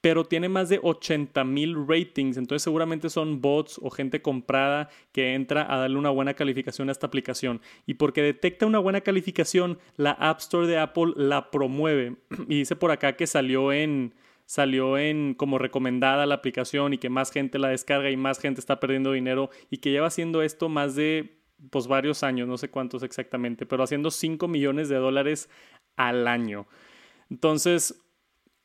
pero 0.01 0.23
tiene 0.23 0.47
más 0.47 0.69
de 0.69 0.79
80 0.81 1.43
mil 1.43 1.75
ratings, 1.87 2.37
entonces 2.37 2.63
seguramente 2.63 3.09
son 3.09 3.41
bots 3.41 3.79
o 3.81 3.89
gente 3.89 4.21
comprada 4.21 4.89
que 5.11 5.33
entra 5.33 5.71
a 5.73 5.77
darle 5.77 5.97
una 5.97 6.09
buena 6.09 6.33
calificación 6.35 6.89
a 6.89 6.93
esta 6.93 7.07
aplicación. 7.07 7.61
Y 7.85 7.95
porque 7.95 8.21
detecta 8.21 8.65
una 8.65 8.79
buena 8.79 9.01
calificación, 9.01 9.77
la 9.97 10.11
App 10.11 10.39
Store 10.39 10.67
de 10.67 10.77
Apple 10.77 11.13
la 11.15 11.51
promueve. 11.51 12.15
Y 12.47 12.59
dice 12.59 12.75
por 12.75 12.91
acá 12.91 13.15
que 13.15 13.27
salió 13.27 13.73
en, 13.73 14.15
salió 14.45 14.97
en 14.97 15.33
como 15.33 15.57
recomendada 15.57 16.25
la 16.25 16.35
aplicación 16.35 16.93
y 16.93 16.97
que 16.97 17.09
más 17.09 17.31
gente 17.31 17.59
la 17.59 17.69
descarga 17.69 18.09
y 18.09 18.17
más 18.17 18.39
gente 18.39 18.61
está 18.61 18.79
perdiendo 18.79 19.11
dinero 19.11 19.49
y 19.69 19.77
que 19.77 19.91
lleva 19.91 20.07
haciendo 20.07 20.41
esto 20.41 20.69
más 20.69 20.95
de 20.95 21.37
pues 21.69 21.87
varios 21.87 22.23
años, 22.23 22.47
no 22.47 22.57
sé 22.57 22.69
cuántos 22.69 23.03
exactamente, 23.03 23.65
pero 23.65 23.83
haciendo 23.83 24.11
5 24.11 24.47
millones 24.47 24.87
de 24.87 24.95
dólares 24.95 25.49
al 25.97 26.27
año. 26.27 26.67
Entonces, 27.29 28.01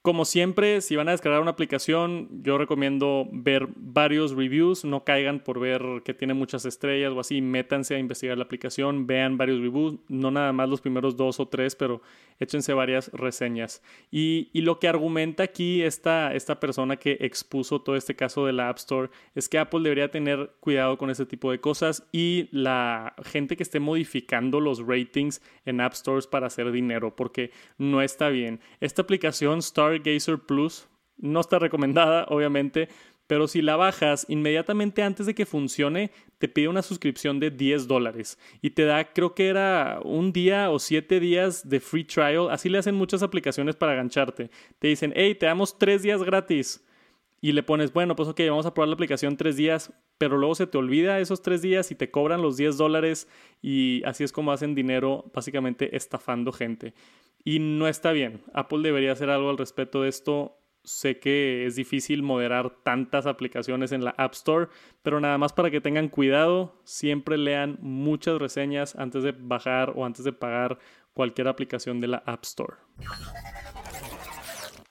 como 0.05 0.27
siempre, 0.27 0.83
si 0.83 0.97
van 0.97 1.09
a 1.09 1.13
descargar 1.13 1.41
una 1.41 1.53
aplicación, 1.53 2.29
yo 2.43 2.59
recomiendo 2.59 3.27
ver 3.33 3.69
varios 3.75 4.33
reviews, 4.33 4.85
no 4.85 5.03
caigan 5.03 5.41
por 5.41 5.59
ver 5.59 6.03
que 6.05 6.13
tiene 6.13 6.35
muchas 6.35 6.67
estrellas 6.67 7.11
o 7.15 7.21
así, 7.21 7.41
métanse 7.41 7.95
a 7.95 7.99
investigar 7.99 8.37
la 8.37 8.45
aplicación, 8.45 9.07
vean 9.07 9.39
varios 9.39 9.63
reviews, 9.63 9.95
no 10.09 10.31
nada 10.31 10.53
más 10.53 10.69
los 10.69 10.83
primeros 10.83 11.17
dos 11.17 11.41
o 11.41 11.49
tres, 11.49 11.75
pero 11.75 12.03
échense 12.39 12.75
varias 12.75 13.11
reseñas. 13.15 13.83
Y, 14.11 14.51
lo 14.53 14.79
que 14.79 14.89
argumenta 14.89 15.43
aquí 15.43 15.83
esta, 15.83 16.35
esta 16.35 16.61
persona 16.61 16.97
que 16.97 17.17
expuso 17.21 17.81
todo 17.81 17.97
este 17.97 18.15
caso 18.15 18.45
de 18.45 18.53
la 18.53 18.69
App 18.69 18.79
Store 18.79 19.11
es 19.35 19.49
que 19.49 19.59
Apple 19.59 19.81
debería 19.83 20.11
tener 20.11 20.51
cuidado 20.61 20.99
con 20.99 21.09
ese 21.09 21.25
tipo 21.25 21.51
de 21.51 21.61
cosas 21.61 22.07
y 22.13 22.49
la 22.51 23.15
gente 23.25 23.57
que 23.57 23.63
esté 23.63 23.81
modificando 23.81 24.61
los 24.61 24.87
ratings 24.87 25.41
en 25.65 25.81
App 25.81 25.95
Stores 25.95 26.27
para 26.27 26.49
hacer 26.49 26.73
dinero, 26.73 27.17
porque 27.17 27.53
no 27.79 28.03
está 28.03 28.29
bien. 28.29 28.61
Esta 28.81 29.03
aplicación 29.03 29.61
Star 29.61 29.94
Gazer 30.01 30.39
Plus. 30.39 30.89
No 31.17 31.41
está 31.41 31.59
recomendada, 31.59 32.27
obviamente, 32.29 32.89
pero 33.27 33.49
si 33.49 33.63
la 33.63 33.77
bajas 33.77 34.27
inmediatamente 34.29 35.03
antes 35.03 35.27
de 35.27 35.35
que 35.35 35.47
funcione, 35.47 36.11
te 36.39 36.49
pide 36.49 36.69
una 36.69 36.83
suscripción 36.83 37.41
de 37.41 37.51
10 37.51 37.87
dólares 37.87 38.39
y 38.61 38.71
te 38.71 38.85
da, 38.85 39.13
creo 39.13 39.35
que 39.35 39.49
era 39.49 40.01
un 40.05 40.33
día 40.33 40.71
o 40.71 40.79
siete 40.79 41.21
días 41.21 41.69
de 41.69 41.81
free 41.81 42.05
trial. 42.05 42.51
Así 42.51 42.69
le 42.69 42.79
hacen 42.79 42.95
muchas 42.95 43.23
aplicaciones 43.23 43.77
para 43.77 43.95
gancharte. 43.95 44.51
Te 44.79 44.89
dicen, 44.89 45.13
hey, 45.17 45.35
te 45.35 45.47
damos 45.47 45.79
tres 45.79 46.03
días 46.03 46.23
gratis. 46.23 46.85
Y 47.41 47.53
le 47.53 47.63
pones, 47.63 47.93
bueno, 47.93 48.17
pues 48.17 48.29
ok, 48.29 48.41
vamos 48.49 48.67
a 48.67 48.73
probar 48.73 48.89
la 48.89 48.95
aplicación 48.95 49.37
tres 49.37 49.57
días, 49.57 49.93
pero 50.17 50.39
luego 50.39 50.55
se 50.55 50.67
te 50.67 50.79
olvida 50.79 51.19
esos 51.21 51.43
tres 51.43 51.61
días 51.61 51.91
y 51.91 51.95
te 51.95 52.11
cobran 52.11 52.41
los 52.41 52.57
10 52.57 52.79
dólares 52.79 53.29
y 53.61 54.03
así 54.05 54.25
es 54.25 54.33
como 54.33 54.53
hacen 54.53 54.75
dinero, 54.75 55.31
básicamente 55.35 55.95
estafando 55.95 56.53
gente. 56.53 56.95
Y 57.45 57.59
no 57.59 57.87
está 57.87 58.13
bien. 58.13 58.43
Apple 58.55 58.81
debería 58.83 59.13
hacer 59.13 59.29
algo 59.31 59.51
al 59.51 59.59
respecto 59.59 60.03
de 60.03 60.09
esto. 60.09 60.59
Sé 60.83 61.19
que 61.19 61.67
es 61.67 61.77
difícil 61.77 62.23
moderar 62.23 62.71
tantas 62.83 63.27
aplicaciones 63.27 63.93
en 63.93 64.05
la 64.05 64.15
App 64.19 64.33
Store, 64.33 64.69
pero 65.03 65.21
nada 65.21 65.39
más 65.39 65.53
para 65.53 65.71
que 65.71 65.81
tengan 65.81 66.09
cuidado, 66.09 66.79
siempre 66.85 67.39
lean 67.39 67.79
muchas 67.81 68.39
reseñas 68.39 68.95
antes 68.97 69.23
de 69.23 69.33
bajar 69.33 69.93
o 69.97 70.05
antes 70.05 70.25
de 70.25 70.33
pagar 70.33 70.79
cualquier 71.15 71.49
aplicación 71.49 72.01
de 72.01 72.09
la 72.09 72.23
App 72.27 72.45
Store. 72.45 72.75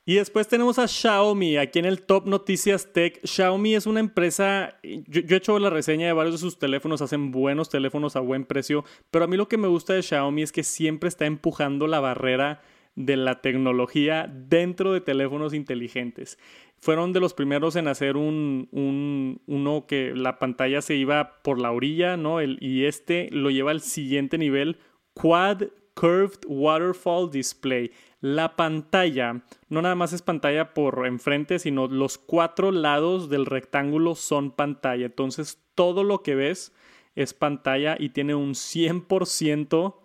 Y 0.05 0.15
después 0.15 0.50
tenemos 0.50 0.79
a 0.79 0.88
Xiaomi, 0.88 1.55
aquí 1.55 1.79
en 1.79 1.86
el 1.86 2.01
Top 2.01 2.25
Noticias 2.27 2.91
Tech. 2.91 3.22
Xiaomi 3.24 3.75
es 3.75 3.86
una 3.86 4.01
empresa, 4.01 4.77
yo, 4.83 5.22
he 5.22 5.36
hecho 5.36 5.57
la 5.60 5.69
reseña 5.69 6.07
de 6.07 6.13
varios 6.13 6.36
de 6.36 6.39
sus 6.39 6.60
teléfonos, 6.60 7.01
hacen 7.01 7.31
buenos 7.31 7.69
teléfonos 7.69 8.17
a 8.17 8.19
buen 8.19 8.43
precio, 8.43 8.83
pero 9.12 9.24
a 9.24 9.27
mí 9.29 9.38
lo 9.38 9.48
que 9.48 9.57
me 9.57 9.69
gusta 9.69 9.93
de 9.93 10.03
Xiaomi 10.03 10.41
es 10.41 10.51
que 10.51 10.63
siempre 10.63 11.07
está 11.07 11.25
empujando 11.25 11.88
la 11.88 12.01
barrera 12.01 12.62
de 12.95 13.15
la 13.15 13.39
tecnología 13.39 14.29
dentro 14.29 14.91
de 14.91 15.00
teléfonos 15.00 15.53
inteligentes. 15.53 16.38
Fueron 16.79 17.13
de 17.13 17.22
los 17.22 17.33
primeros 17.33 17.77
en 17.77 17.88
hacer 17.88 18.17
un, 18.17 18.67
un 18.72 19.41
uno 19.48 19.86
que 19.88 20.12
la 20.13 20.38
pantalla 20.38 20.81
se 20.81 20.95
iba 20.95 21.41
por 21.43 21.62
la 21.62 21.72
orilla, 21.72 22.17
¿no? 22.17 22.41
Y 22.43 22.83
este 22.86 23.29
lo 23.31 23.51
lleva 23.51 23.72
al 23.72 23.79
siguiente 23.79 24.38
nivel, 24.38 24.79
Quad 25.13 25.63
Curved 25.93 26.45
Waterfall 26.47 27.29
Display. 27.29 27.91
La 28.21 28.55
pantalla 28.55 29.43
no 29.69 29.81
nada 29.81 29.95
más 29.95 30.13
es 30.13 30.21
pantalla 30.21 30.73
por 30.73 31.05
enfrente, 31.05 31.59
sino 31.59 31.88
los 31.88 32.17
cuatro 32.17 32.71
lados 32.71 33.29
del 33.29 33.45
rectángulo 33.45 34.15
son 34.15 34.51
pantalla. 34.51 35.05
Entonces 35.05 35.62
todo 35.75 36.03
lo 36.03 36.23
que 36.23 36.35
ves 36.35 36.73
es 37.15 37.33
pantalla 37.33 37.95
y 38.00 38.09
tiene 38.09 38.35
un 38.35 38.53
100%, 38.53 39.95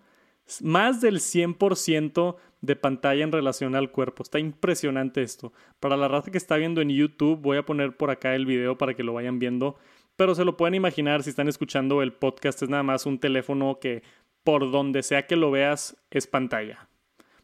más 0.61 1.01
del 1.01 1.19
100% 1.19 2.35
de 2.61 2.75
pantalla 2.75 3.23
en 3.23 3.31
relación 3.31 3.75
al 3.75 3.91
cuerpo. 3.91 4.23
Está 4.23 4.39
impresionante 4.39 5.21
esto. 5.21 5.53
Para 5.79 5.97
la 5.97 6.07
raza 6.07 6.31
que 6.31 6.37
está 6.37 6.57
viendo 6.57 6.81
en 6.81 6.89
YouTube, 6.89 7.39
voy 7.39 7.57
a 7.57 7.65
poner 7.65 7.95
por 7.95 8.09
acá 8.11 8.35
el 8.35 8.45
video 8.45 8.77
para 8.77 8.93
que 8.93 9.03
lo 9.03 9.13
vayan 9.13 9.39
viendo. 9.39 9.77
Pero 10.15 10.35
se 10.35 10.43
lo 10.43 10.57
pueden 10.57 10.75
imaginar 10.75 11.23
si 11.23 11.29
están 11.29 11.47
escuchando 11.47 12.01
el 12.01 12.11
podcast, 12.11 12.61
es 12.61 12.67
nada 12.67 12.83
más 12.83 13.05
un 13.05 13.19
teléfono 13.19 13.79
que 13.79 14.03
por 14.43 14.71
donde 14.71 15.03
sea 15.03 15.27
que 15.27 15.35
lo 15.35 15.51
veas 15.51 15.97
es 16.11 16.27
pantalla 16.27 16.89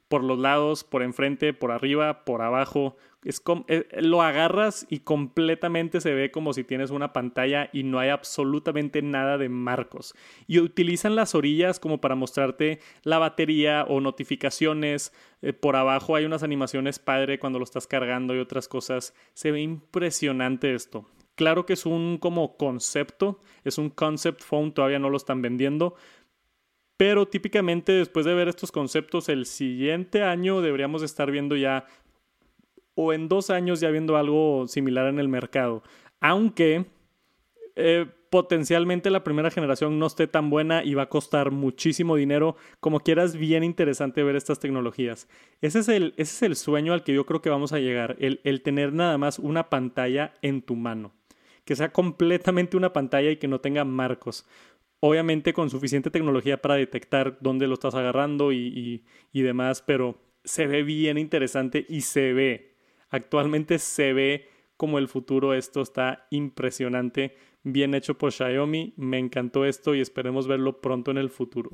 por 0.07 0.23
los 0.23 0.39
lados, 0.39 0.83
por 0.83 1.01
enfrente, 1.01 1.53
por 1.53 1.71
arriba, 1.71 2.25
por 2.25 2.41
abajo. 2.41 2.95
Es 3.23 3.41
eh, 3.67 3.87
lo 4.01 4.21
agarras 4.21 4.85
y 4.87 4.99
completamente 4.99 5.99
se 5.99 6.13
ve 6.13 6.29
como 6.29 6.53
si 6.53 6.63
tienes 6.63 6.91
una 6.91 7.11
pantalla 7.11 7.69
y 7.73 7.81
no 7.81 7.97
hay 7.97 8.09
absolutamente 8.09 9.01
nada 9.01 9.39
de 9.39 9.49
marcos. 9.49 10.13
Y 10.45 10.59
utilizan 10.59 11.15
las 11.15 11.33
orillas 11.33 11.79
como 11.79 12.01
para 12.01 12.13
mostrarte 12.13 12.79
la 13.03 13.17
batería 13.17 13.83
o 13.87 13.99
notificaciones. 13.99 15.11
Eh, 15.41 15.53
por 15.53 15.75
abajo 15.75 16.15
hay 16.15 16.25
unas 16.25 16.43
animaciones 16.43 16.99
padre 16.99 17.39
cuando 17.39 17.57
lo 17.57 17.65
estás 17.65 17.87
cargando 17.87 18.35
y 18.35 18.39
otras 18.39 18.67
cosas. 18.67 19.15
Se 19.33 19.51
ve 19.51 19.61
impresionante 19.61 20.75
esto. 20.75 21.07
Claro 21.33 21.65
que 21.65 21.73
es 21.73 21.85
un 21.85 22.17
como 22.17 22.55
concepto, 22.55 23.39
es 23.65 23.77
un 23.77 23.89
concept 23.89 24.41
phone, 24.41 24.71
todavía 24.71 24.99
no 24.99 25.09
lo 25.09 25.17
están 25.17 25.41
vendiendo, 25.41 25.95
pero 26.97 27.27
típicamente 27.27 27.91
después 27.91 28.25
de 28.25 28.33
ver 28.33 28.47
estos 28.47 28.71
conceptos, 28.71 29.29
el 29.29 29.45
siguiente 29.45 30.23
año 30.23 30.61
deberíamos 30.61 31.03
estar 31.03 31.29
viendo 31.31 31.55
ya, 31.55 31.85
o 32.95 33.13
en 33.13 33.27
dos 33.27 33.49
años 33.49 33.79
ya 33.79 33.89
viendo 33.89 34.15
algo 34.17 34.67
similar 34.67 35.07
en 35.07 35.19
el 35.19 35.27
mercado. 35.27 35.83
Aunque 36.21 36.85
eh, 37.75 38.05
potencialmente 38.29 39.09
la 39.09 39.23
primera 39.23 39.51
generación 39.51 39.99
no 39.99 40.07
esté 40.07 40.27
tan 40.27 40.49
buena 40.49 40.83
y 40.83 40.93
va 40.93 41.03
a 41.03 41.09
costar 41.09 41.51
muchísimo 41.51 42.15
dinero. 42.15 42.55
Como 42.79 43.01
quieras, 43.01 43.35
bien 43.35 43.63
interesante 43.63 44.23
ver 44.23 44.35
estas 44.35 44.59
tecnologías. 44.59 45.27
Ese 45.61 45.79
es 45.79 45.89
el, 45.89 46.13
ese 46.17 46.35
es 46.35 46.41
el 46.43 46.55
sueño 46.55 46.93
al 46.93 47.03
que 47.03 47.13
yo 47.13 47.25
creo 47.25 47.41
que 47.41 47.49
vamos 47.49 47.73
a 47.73 47.79
llegar, 47.79 48.15
el, 48.19 48.39
el 48.43 48.61
tener 48.61 48.93
nada 48.93 49.17
más 49.17 49.39
una 49.39 49.69
pantalla 49.69 50.33
en 50.41 50.61
tu 50.61 50.75
mano. 50.75 51.13
Que 51.65 51.75
sea 51.75 51.91
completamente 51.91 52.77
una 52.77 52.93
pantalla 52.93 53.31
y 53.31 53.37
que 53.37 53.47
no 53.47 53.59
tenga 53.59 53.83
marcos 53.85 54.45
obviamente 55.05 55.53
con 55.53 55.69
suficiente 55.69 56.09
tecnología 56.09 56.59
para 56.63 56.75
detectar 56.75 57.37
dónde 57.39 57.67
lo 57.67 57.75
estás 57.75 57.93
agarrando 57.93 58.51
y, 58.51 59.03
demás, 59.33 59.83
pero 59.85 60.17
se 60.43 60.65
ve 60.65 60.81
bien 60.81 61.19
interesante 61.19 61.85
y 61.87 62.01
se 62.01 62.33
ve, 62.33 62.75
actualmente 63.11 63.77
se 63.77 64.13
ve 64.13 64.49
como 64.77 64.97
el 64.97 65.07
futuro, 65.07 65.53
esto 65.53 65.83
está 65.83 66.25
impresionante, 66.31 67.35
bien 67.61 67.93
hecho 67.93 68.17
por 68.17 68.31
Xiaomi, 68.31 68.95
me 68.97 69.19
encantó 69.19 69.65
esto 69.65 69.93
y 69.93 70.01
esperemos 70.01 70.47
verlo 70.47 70.81
pronto 70.81 71.11
en 71.11 71.19
el 71.19 71.29
futuro. 71.29 71.69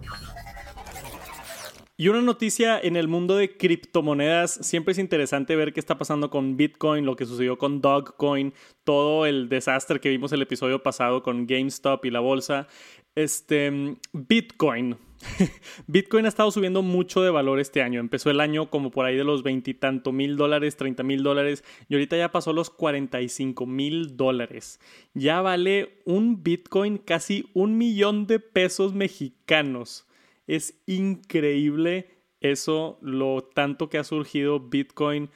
Y 2.01 2.07
una 2.07 2.23
noticia 2.23 2.79
en 2.79 2.95
el 2.95 3.07
mundo 3.07 3.35
de 3.35 3.55
criptomonedas, 3.55 4.53
siempre 4.63 4.93
es 4.93 4.97
interesante 4.97 5.55
ver 5.55 5.71
qué 5.71 5.79
está 5.79 5.99
pasando 5.99 6.31
con 6.31 6.57
Bitcoin, 6.57 7.05
lo 7.05 7.15
que 7.15 7.27
sucedió 7.27 7.59
con 7.59 7.79
Dogcoin, 7.79 8.55
todo 8.83 9.27
el 9.27 9.49
desastre 9.49 9.99
que 9.99 10.09
vimos 10.09 10.31
el 10.31 10.41
episodio 10.41 10.81
pasado 10.81 11.21
con 11.21 11.45
GameStop 11.45 12.03
y 12.05 12.09
la 12.09 12.19
bolsa. 12.19 12.65
Este, 13.13 13.97
Bitcoin. 14.13 14.97
Bitcoin 15.85 16.25
ha 16.25 16.29
estado 16.29 16.49
subiendo 16.49 16.81
mucho 16.81 17.21
de 17.21 17.29
valor 17.29 17.59
este 17.59 17.83
año. 17.83 17.99
Empezó 17.99 18.31
el 18.31 18.39
año 18.39 18.71
como 18.71 18.89
por 18.89 19.05
ahí 19.05 19.15
de 19.15 19.23
los 19.23 19.43
veintitantos 19.43 20.11
mil 20.11 20.37
dólares, 20.37 20.77
treinta 20.77 21.03
mil 21.03 21.21
dólares, 21.21 21.63
y 21.87 21.93
ahorita 21.93 22.17
ya 22.17 22.31
pasó 22.31 22.51
los 22.51 22.71
45 22.71 23.67
mil 23.67 24.17
dólares. 24.17 24.79
Ya 25.13 25.41
vale 25.41 26.01
un 26.05 26.41
Bitcoin 26.41 26.97
casi 26.97 27.51
un 27.53 27.77
millón 27.77 28.25
de 28.25 28.39
pesos 28.39 28.95
mexicanos. 28.95 30.07
Es 30.51 30.83
increíble 30.85 32.09
eso, 32.41 32.99
lo 33.01 33.41
tanto 33.41 33.87
que 33.87 33.97
ha 33.97 34.03
surgido 34.03 34.59
Bitcoin. 34.59 35.29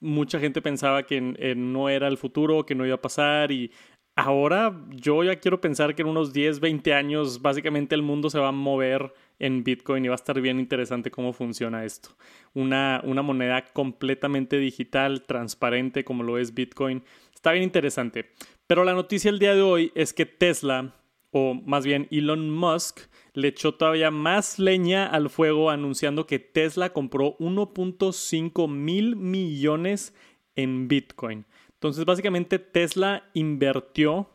Mucha 0.00 0.40
gente 0.40 0.62
pensaba 0.62 1.02
que 1.02 1.20
no 1.20 1.90
era 1.90 2.08
el 2.08 2.16
futuro, 2.16 2.64
que 2.64 2.74
no 2.74 2.86
iba 2.86 2.94
a 2.94 3.02
pasar 3.02 3.52
y 3.52 3.70
ahora 4.14 4.74
yo 4.92 5.22
ya 5.24 5.36
quiero 5.40 5.60
pensar 5.60 5.94
que 5.94 6.00
en 6.00 6.08
unos 6.08 6.32
10, 6.32 6.60
20 6.60 6.94
años 6.94 7.42
básicamente 7.42 7.94
el 7.94 8.00
mundo 8.00 8.30
se 8.30 8.38
va 8.38 8.48
a 8.48 8.52
mover 8.52 9.12
en 9.38 9.62
Bitcoin 9.62 10.06
y 10.06 10.08
va 10.08 10.14
a 10.14 10.16
estar 10.16 10.40
bien 10.40 10.58
interesante 10.58 11.10
cómo 11.10 11.34
funciona 11.34 11.84
esto. 11.84 12.16
Una, 12.54 13.02
una 13.04 13.20
moneda 13.20 13.62
completamente 13.74 14.56
digital, 14.56 15.24
transparente 15.24 16.02
como 16.02 16.22
lo 16.22 16.38
es 16.38 16.54
Bitcoin. 16.54 17.04
Está 17.34 17.52
bien 17.52 17.62
interesante. 17.62 18.30
Pero 18.66 18.84
la 18.84 18.94
noticia 18.94 19.28
el 19.28 19.38
día 19.38 19.54
de 19.54 19.60
hoy 19.60 19.92
es 19.94 20.14
que 20.14 20.24
Tesla, 20.24 20.94
o 21.30 21.52
más 21.52 21.84
bien 21.84 22.08
Elon 22.10 22.48
Musk, 22.48 23.00
le 23.36 23.48
echó 23.48 23.74
todavía 23.74 24.10
más 24.10 24.58
leña 24.58 25.06
al 25.06 25.28
fuego 25.28 25.68
anunciando 25.68 26.26
que 26.26 26.38
Tesla 26.38 26.94
compró 26.94 27.36
1.5 27.36 28.66
mil 28.66 29.14
millones 29.14 30.14
en 30.54 30.88
Bitcoin. 30.88 31.44
Entonces 31.74 32.06
básicamente 32.06 32.58
Tesla 32.58 33.28
invirtió 33.34 34.30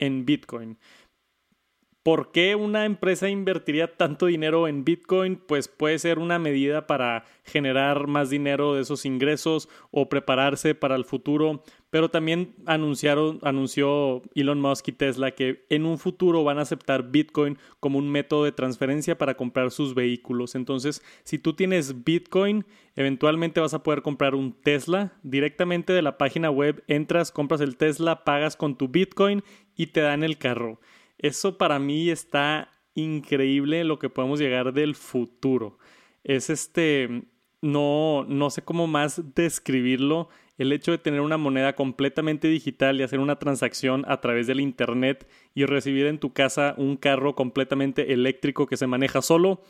en 0.00 0.26
Bitcoin. 0.26 0.78
¿Por 2.04 2.32
qué 2.32 2.54
una 2.54 2.84
empresa 2.84 3.30
invertiría 3.30 3.96
tanto 3.96 4.26
dinero 4.26 4.68
en 4.68 4.84
Bitcoin? 4.84 5.36
Pues 5.36 5.68
puede 5.68 5.98
ser 5.98 6.18
una 6.18 6.38
medida 6.38 6.86
para 6.86 7.24
generar 7.44 8.08
más 8.08 8.28
dinero 8.28 8.74
de 8.74 8.82
esos 8.82 9.06
ingresos 9.06 9.70
o 9.90 10.10
prepararse 10.10 10.74
para 10.74 10.96
el 10.96 11.06
futuro. 11.06 11.64
Pero 11.88 12.10
también 12.10 12.56
anunciaron, 12.66 13.38
anunció 13.40 14.20
Elon 14.34 14.60
Musk 14.60 14.88
y 14.88 14.92
Tesla 14.92 15.30
que 15.30 15.64
en 15.70 15.86
un 15.86 15.96
futuro 15.96 16.44
van 16.44 16.58
a 16.58 16.62
aceptar 16.62 17.10
Bitcoin 17.10 17.56
como 17.80 17.98
un 17.98 18.10
método 18.10 18.44
de 18.44 18.52
transferencia 18.52 19.16
para 19.16 19.38
comprar 19.38 19.70
sus 19.70 19.94
vehículos. 19.94 20.56
Entonces, 20.56 21.02
si 21.22 21.38
tú 21.38 21.54
tienes 21.54 22.04
Bitcoin, 22.04 22.66
eventualmente 22.96 23.60
vas 23.60 23.72
a 23.72 23.82
poder 23.82 24.02
comprar 24.02 24.34
un 24.34 24.52
Tesla 24.52 25.14
directamente 25.22 25.94
de 25.94 26.02
la 26.02 26.18
página 26.18 26.50
web. 26.50 26.84
Entras, 26.86 27.32
compras 27.32 27.62
el 27.62 27.78
Tesla, 27.78 28.24
pagas 28.24 28.56
con 28.56 28.76
tu 28.76 28.88
Bitcoin 28.88 29.42
y 29.74 29.86
te 29.86 30.00
dan 30.00 30.22
el 30.22 30.36
carro. 30.36 30.80
Eso 31.18 31.58
para 31.58 31.78
mí 31.78 32.10
está 32.10 32.70
increíble 32.94 33.84
lo 33.84 33.98
que 33.98 34.10
podemos 34.10 34.40
llegar 34.40 34.72
del 34.72 34.94
futuro. 34.94 35.78
Es 36.22 36.50
este, 36.50 37.24
no, 37.60 38.24
no 38.28 38.50
sé 38.50 38.62
cómo 38.62 38.86
más 38.86 39.34
describirlo. 39.34 40.28
El 40.56 40.72
hecho 40.72 40.92
de 40.92 40.98
tener 40.98 41.20
una 41.20 41.36
moneda 41.36 41.74
completamente 41.74 42.46
digital 42.48 43.00
y 43.00 43.02
hacer 43.02 43.18
una 43.18 43.38
transacción 43.38 44.04
a 44.06 44.20
través 44.20 44.46
del 44.46 44.60
Internet 44.60 45.28
y 45.54 45.64
recibir 45.64 46.06
en 46.06 46.18
tu 46.18 46.32
casa 46.32 46.74
un 46.76 46.96
carro 46.96 47.34
completamente 47.34 48.12
eléctrico 48.12 48.66
que 48.66 48.76
se 48.76 48.86
maneja 48.86 49.20
solo. 49.20 49.62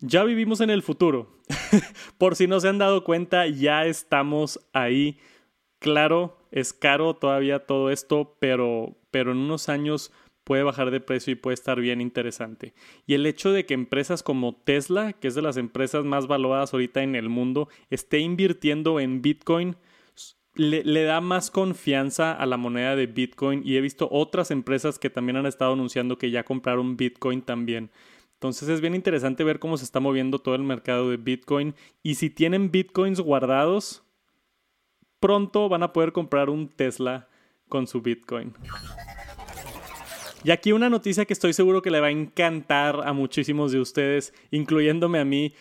Ya 0.00 0.24
vivimos 0.24 0.60
en 0.60 0.70
el 0.70 0.82
futuro. 0.82 1.38
Por 2.18 2.34
si 2.34 2.46
no 2.46 2.58
se 2.58 2.68
han 2.68 2.78
dado 2.78 3.04
cuenta, 3.04 3.46
ya 3.46 3.84
estamos 3.84 4.66
ahí. 4.72 5.18
Claro, 5.78 6.38
es 6.50 6.72
caro 6.72 7.14
todavía 7.14 7.66
todo 7.66 7.90
esto, 7.90 8.36
pero, 8.40 8.96
pero 9.10 9.32
en 9.32 9.38
unos 9.38 9.68
años 9.68 10.10
puede 10.50 10.64
bajar 10.64 10.90
de 10.90 10.98
precio 10.98 11.32
y 11.32 11.36
puede 11.36 11.54
estar 11.54 11.80
bien 11.80 12.00
interesante. 12.00 12.74
Y 13.06 13.14
el 13.14 13.24
hecho 13.24 13.52
de 13.52 13.66
que 13.66 13.74
empresas 13.74 14.24
como 14.24 14.56
Tesla, 14.56 15.12
que 15.12 15.28
es 15.28 15.36
de 15.36 15.42
las 15.42 15.56
empresas 15.56 16.04
más 16.04 16.26
valoradas 16.26 16.72
ahorita 16.72 17.04
en 17.04 17.14
el 17.14 17.28
mundo, 17.28 17.68
esté 17.88 18.18
invirtiendo 18.18 18.98
en 18.98 19.22
Bitcoin, 19.22 19.76
le, 20.56 20.82
le, 20.82 21.04
da 21.04 21.20
más 21.20 21.52
confianza 21.52 22.32
a 22.32 22.46
la 22.46 22.56
moneda 22.56 22.96
de 22.96 23.06
Bitcoin 23.06 23.62
y 23.64 23.76
he 23.76 23.80
visto 23.80 24.08
otras 24.10 24.50
empresas 24.50 24.98
que 24.98 25.08
también 25.08 25.36
han 25.36 25.46
estado 25.46 25.74
anunciando 25.74 26.18
que 26.18 26.32
ya 26.32 26.42
compraron 26.42 26.96
Bitcoin 26.96 27.42
también. 27.42 27.92
Entonces 28.34 28.68
es 28.70 28.80
bien 28.80 28.96
interesante 28.96 29.44
ver 29.44 29.60
cómo 29.60 29.76
se 29.76 29.84
está 29.84 30.00
moviendo 30.00 30.40
todo 30.40 30.56
el 30.56 30.64
mercado 30.64 31.10
de 31.10 31.16
Bitcoin 31.16 31.76
y 32.02 32.16
si 32.16 32.28
tienen 32.28 32.72
Bitcoins 32.72 33.20
guardados, 33.20 34.02
pronto 35.20 35.68
van 35.68 35.84
a 35.84 35.92
poder 35.92 36.10
comprar 36.10 36.50
un 36.50 36.68
Tesla 36.70 37.28
con 37.68 37.86
su 37.86 38.02
Bitcoin. 38.02 38.52
Y 40.42 40.52
aquí 40.52 40.72
una 40.72 40.88
noticia 40.88 41.26
que 41.26 41.34
estoy 41.34 41.52
seguro 41.52 41.82
que 41.82 41.90
le 41.90 42.00
va 42.00 42.06
a 42.06 42.10
encantar 42.10 43.06
a 43.06 43.12
muchísimos 43.12 43.72
de 43.72 43.80
ustedes, 43.80 44.32
incluyéndome 44.50 45.18
a 45.18 45.24
mí. 45.24 45.54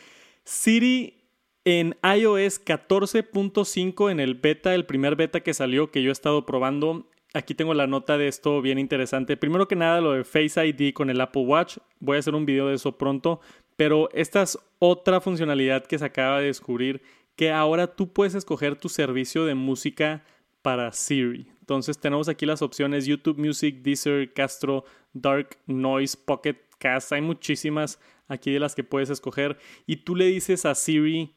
Siri 0.46 1.20
en 1.66 1.98
iOS 2.04 2.64
14.5 2.64 4.10
en 4.10 4.20
el 4.20 4.36
beta, 4.36 4.74
el 4.74 4.86
primer 4.86 5.16
beta 5.16 5.42
que 5.42 5.54
salió 5.54 5.92
que 5.92 6.02
yo 6.02 6.10
he 6.10 6.14
estado 6.14 6.46
probando. 6.46 7.10
Aquí 7.34 7.54
tengo 7.54 7.74
la 7.74 7.88
nota 7.88 8.18
de 8.18 8.28
esto 8.28 8.62
bien 8.62 8.80
interesante. 8.80 9.38
Primero 9.38 9.68
que 9.68 9.76
nada, 9.76 10.00
lo 10.00 10.14
de 10.14 10.24
Face 10.24 10.66
ID 10.66 10.94
con 10.94 11.10
el 11.10 11.20
Apple 11.20 11.44
Watch. 11.44 11.78
Voy 12.00 12.16
a 12.16 12.20
hacer 12.20 12.34
un 12.34 12.46
video 12.46 12.68
de 12.68 12.76
eso 12.76 12.98
pronto. 12.98 13.42
Pero 13.76 14.10
esta 14.14 14.42
es 14.42 14.58
otra 14.80 15.22
funcionalidad 15.22 15.86
que 15.86 16.00
se 16.00 16.06
acaba 16.06 16.40
de 16.40 16.48
descubrir, 16.48 17.02
que 17.36 17.52
ahora 17.52 17.88
tú 17.96 18.12
puedes 18.12 18.34
escoger 18.34 18.76
tu 18.78 18.90
servicio 18.90 19.46
de 19.46 19.56
música 19.56 20.24
para 20.62 20.92
Siri. 20.92 21.48
Entonces 21.60 22.00
tenemos 22.00 22.30
aquí 22.30 22.46
las 22.46 22.62
opciones 22.62 23.06
YouTube 23.06 23.38
Music, 23.38 23.82
Deezer, 23.82 24.34
Castro, 24.34 24.86
Dark 25.14 25.58
Noise, 25.68 26.18
Pocket 26.26 26.58
Cast. 26.80 27.12
Hay 27.12 27.22
muchísimas 27.22 28.00
aquí 28.28 28.52
de 28.52 28.60
las 28.60 28.76
que 28.76 28.84
puedes 28.84 29.10
escoger. 29.10 29.58
Y 29.86 29.98
tú 29.98 30.16
le 30.16 30.26
dices 30.26 30.66
a 30.66 30.76
Siri 30.76 31.36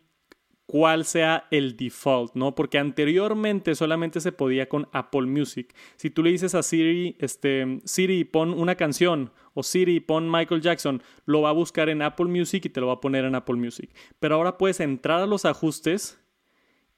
cuál 0.66 1.05
sea 1.05 1.49
el 1.51 1.77
default, 1.77 2.35
¿no? 2.35 2.55
Porque 2.55 2.79
anteriormente 2.79 3.75
solamente 3.75 4.20
se 4.20 4.33
podía 4.33 4.68
con 4.68 4.88
Apple 4.92 5.27
Music. 5.27 5.75
Si 5.97 6.09
tú 6.09 6.23
le 6.23 6.31
dices 6.31 6.55
a 6.55 6.62
Siri, 6.62 7.16
este, 7.18 7.81
Siri, 7.85 8.25
pon 8.25 8.55
una 8.55 8.77
canción 8.77 9.33
o 9.55 9.62
Siri, 9.62 10.01
pon 10.01 10.31
Michael 10.31 10.62
Jackson, 10.62 11.03
lo 11.27 11.42
va 11.42 11.51
a 11.51 11.53
buscar 11.53 11.88
en 11.90 12.01
Apple 12.01 12.27
Music 12.27 12.64
y 12.64 12.70
te 12.70 12.81
lo 12.81 12.87
va 12.87 12.94
a 12.94 13.01
poner 13.01 13.25
en 13.25 13.35
Apple 13.35 13.57
Music. 13.57 13.90
Pero 14.18 14.37
ahora 14.37 14.57
puedes 14.57 14.81
entrar 14.81 15.20
a 15.20 15.27
los 15.27 15.44
ajustes 15.44 16.18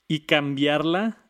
y 0.06 0.20
cambiarla 0.20 1.23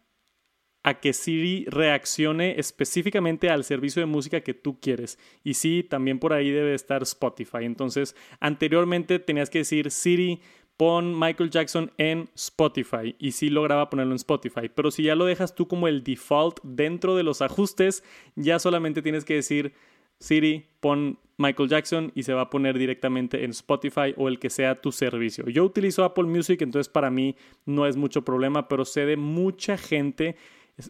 a 0.84 1.00
que 1.00 1.12
Siri 1.14 1.64
reaccione 1.68 2.60
específicamente 2.60 3.50
al 3.50 3.64
servicio 3.64 4.00
de 4.00 4.06
música 4.06 4.42
que 4.42 4.54
tú 4.54 4.78
quieres. 4.80 5.18
Y 5.42 5.54
sí, 5.54 5.82
también 5.82 6.18
por 6.18 6.34
ahí 6.34 6.50
debe 6.50 6.74
estar 6.74 7.02
Spotify. 7.02 7.64
Entonces, 7.64 8.14
anteriormente 8.38 9.18
tenías 9.18 9.48
que 9.48 9.58
decir 9.58 9.90
Siri, 9.90 10.40
pon 10.76 11.18
Michael 11.18 11.50
Jackson 11.50 11.90
en 11.96 12.28
Spotify 12.34 13.16
y 13.18 13.32
sí 13.32 13.48
lograba 13.48 13.88
ponerlo 13.88 14.12
en 14.12 14.16
Spotify. 14.16 14.68
Pero 14.72 14.90
si 14.90 15.04
ya 15.04 15.14
lo 15.14 15.24
dejas 15.24 15.54
tú 15.54 15.66
como 15.66 15.88
el 15.88 16.04
default 16.04 16.60
dentro 16.62 17.16
de 17.16 17.22
los 17.22 17.40
ajustes, 17.40 18.04
ya 18.36 18.58
solamente 18.58 19.00
tienes 19.00 19.24
que 19.24 19.34
decir 19.34 19.72
Siri, 20.18 20.66
pon 20.80 21.18
Michael 21.38 21.68
Jackson 21.68 22.12
y 22.14 22.24
se 22.24 22.34
va 22.34 22.42
a 22.42 22.50
poner 22.50 22.78
directamente 22.78 23.44
en 23.44 23.50
Spotify 23.50 24.14
o 24.16 24.28
el 24.28 24.38
que 24.38 24.50
sea 24.50 24.80
tu 24.80 24.92
servicio. 24.92 25.48
Yo 25.48 25.64
utilizo 25.64 26.04
Apple 26.04 26.24
Music, 26.24 26.60
entonces 26.60 26.90
para 26.90 27.10
mí 27.10 27.36
no 27.64 27.86
es 27.86 27.96
mucho 27.96 28.22
problema, 28.22 28.68
pero 28.68 28.84
sé 28.84 29.06
de 29.06 29.16
mucha 29.16 29.78
gente 29.78 30.36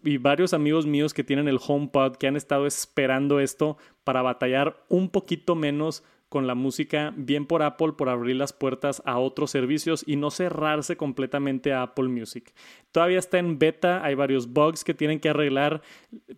y 0.03 0.18
varios 0.18 0.55
amigos 0.55 0.87
míos 0.87 1.14
que 1.14 1.25
tienen 1.25 1.49
el 1.49 1.61
HomePod 1.64 2.16
que 2.16 2.27
han 2.27 2.37
estado 2.37 2.66
esperando 2.66 3.40
esto 3.40 3.77
para 4.03 4.23
batallar 4.23 4.85
un 4.88 5.11
poquito 5.11 5.55
menos 5.55 6.03
con 6.35 6.49
la 6.49 6.57
música, 6.57 7.14
bien 7.16 7.47
por 7.47 7.62
Apple 7.62 7.92
por 7.92 8.09
abrir 8.09 8.35
las 8.35 8.53
puertas 8.53 9.01
a 9.05 9.20
otros 9.20 9.53
servicios 9.53 10.03
y 10.05 10.16
no 10.16 10.33
cerrarse 10.33 10.97
completamente 10.97 11.73
a 11.73 11.83
Apple 11.83 12.09
Music. 12.09 12.53
Todavía 12.90 13.20
está 13.20 13.38
en 13.38 13.61
beta, 13.61 14.05
hay 14.05 14.16
varios 14.16 14.53
bugs 14.53 14.83
que 14.83 14.94
tienen 14.94 15.20
que 15.20 15.29
arreglar. 15.29 15.81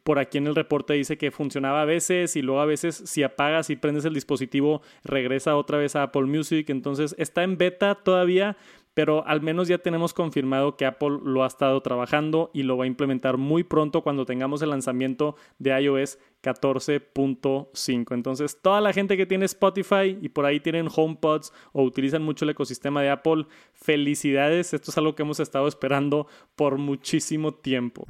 Por 0.03 0.19
aquí 0.19 0.37
en 0.37 0.49
el 0.49 0.55
reporte 0.55 0.93
dice 0.93 1.17
que 1.17 1.31
funcionaba 1.31 1.81
a 1.81 1.87
veces 1.87 2.37
y 2.37 2.43
luego 2.43 2.61
a 2.61 2.67
veces 2.67 3.05
si 3.07 3.23
apagas 3.23 3.71
y 3.71 3.77
prendes 3.77 4.05
el 4.05 4.13
dispositivo 4.13 4.83
regresa 5.03 5.57
otra 5.57 5.79
vez 5.79 5.97
a 5.97 6.03
Apple 6.03 6.27
Music. 6.27 6.69
Entonces 6.69 7.15
está 7.17 7.43
en 7.43 7.57
beta 7.57 7.95
todavía, 7.95 8.59
pero 8.97 9.27
al 9.27 9.43
menos 9.43 9.69
ya 9.69 9.77
tenemos 9.77 10.15
confirmado 10.15 10.79
que 10.79 10.87
Apple 10.87 11.19
lo 11.23 11.45
ha 11.45 11.49
estado 11.49 11.83
trabajando 11.83 12.51
y 12.55 12.63
lo 12.63 12.79
va 12.79 12.85
a 12.85 12.87
implementar 12.87 13.37
muy 13.37 13.63
pronto 13.63 14.01
cuando 14.01 14.25
tengamos 14.25 14.63
el 14.63 14.71
lanzamiento 14.71 15.37
de 15.59 15.79
iOS 15.83 16.19
14.5. 16.43 18.15
Entonces, 18.15 18.59
toda 18.63 18.81
la 18.81 18.95
gente 18.95 19.19
que 19.19 19.27
tiene 19.27 19.45
Spotify 19.45 20.17
y 20.23 20.31
por 20.31 20.47
ahí 20.47 20.61
tienen 20.61 20.89
HomePods 20.89 21.53
o 21.75 21.83
utilizan 21.83 22.23
mucho 22.23 22.47
el 22.47 22.53
ecosistema 22.53 23.03
de 23.03 23.11
Apple, 23.11 23.45
felicidades, 23.75 24.73
esto 24.73 24.91
es 24.91 24.97
algo 24.97 25.15
que 25.15 25.25
hemos 25.25 25.41
estado 25.41 25.69
esperando 25.69 26.27
por 26.55 26.79
muchísimo 26.79 27.53
tiempo. 27.53 28.07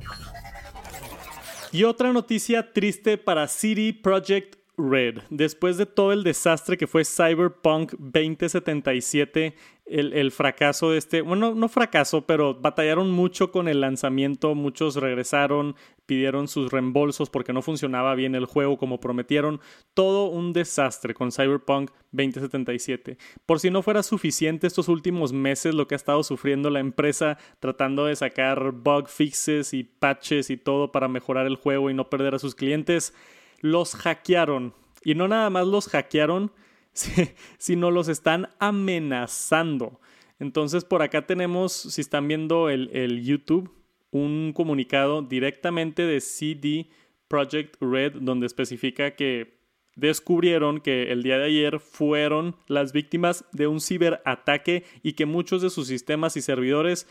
Y 1.73 1.83
otra 1.83 2.13
noticia 2.13 2.73
triste 2.73 3.19
para 3.19 3.49
City 3.49 3.93
Project 3.93 4.55
Red. 4.79 5.21
Después 5.31 5.79
de 5.79 5.87
todo 5.87 6.13
el 6.13 6.23
desastre 6.23 6.77
que 6.77 6.87
fue 6.87 7.05
Cyberpunk 7.05 7.95
2077, 7.99 9.55
el, 9.87 10.33
fracaso 10.33 10.91
de 10.91 10.99
este, 10.99 11.23
bueno, 11.23 11.55
no 11.55 11.69
fracaso, 11.69 12.27
pero 12.27 12.55
batallaron 12.55 13.11
mucho 13.11 13.53
con 13.53 13.69
el 13.69 13.81
lanzamiento, 13.81 14.55
muchos 14.55 14.97
regresaron, 14.97 15.77
pidieron 16.05 16.47
sus 16.49 16.71
reembolsos 16.71 17.31
porque 17.31 17.55
no 17.55 17.63
funcionaba 17.63 18.15
bien 18.15 18.35
el 18.35 18.45
juego 18.45 18.77
como 18.77 19.01
prometieron, 19.01 19.61
todo 19.95 20.27
un 20.27 20.53
desastre 20.53 21.15
con 21.15 21.33
Cyberpunk 21.33 21.91
2077. 22.13 23.17
Por 23.47 23.61
si 23.61 23.71
no 23.71 23.83
fuera 23.83 24.03
suficiente 24.03 24.67
estos 24.67 24.89
últimos 24.89 25.33
meses 25.33 25.75
lo 25.75 25.87
que 25.89 25.95
ha 25.95 25.97
estado 25.97 26.23
sufriendo 26.23 26.69
la 26.69 26.81
empresa 26.81 27.39
tratando 27.61 28.05
de 28.05 28.17
sacar 28.17 28.73
bug 28.73 29.09
fixes 29.09 29.73
y 29.73 29.85
patches 29.85 30.51
y 30.51 30.59
todo 30.59 30.93
para 30.93 31.09
mejorar 31.09 31.47
el 31.47 31.57
juego 31.57 31.89
y 31.89 31.95
no 31.95 32.11
perder 32.11 32.35
a 32.35 32.39
sus 32.39 32.55
clientes, 32.55 33.15
los 33.67 33.95
hackearon. 33.95 34.75
Y 35.05 35.15
no 35.15 35.29
nada 35.29 35.51
más 35.51 35.67
los 35.67 35.89
hackearon, 35.89 36.53
sino 37.59 37.91
los 37.91 38.09
están 38.09 38.49
amenazando. 38.59 40.01
Entonces 40.39 40.85
por 40.85 41.03
acá 41.03 41.27
tenemos, 41.27 41.73
si 41.73 42.01
están 42.01 42.29
viendo 42.29 42.69
el, 42.69 43.23
YouTube, 43.25 43.71
un 44.11 44.53
comunicado 44.55 45.23
directamente 45.23 46.03
de 46.03 46.21
CD 46.21 46.89
Project 47.29 47.77
Red 47.81 48.15
donde 48.21 48.47
especifica 48.47 49.17
que 49.17 49.57
descubrieron 49.97 50.81
que 50.81 51.11
el 51.11 51.23
día 51.23 51.39
de 51.39 51.47
ayer 51.47 51.81
fueron 51.81 52.57
las 52.67 52.93
víctimas 52.93 53.47
de 53.53 53.67
un 53.67 53.81
ciberataque 53.81 54.85
y 55.03 55.15
que 55.15 55.27
muchos 55.27 55.63
de 55.63 55.71
sus 55.71 55.89
sistemas 55.89 56.37
y 56.37 56.43
servidores 56.43 57.09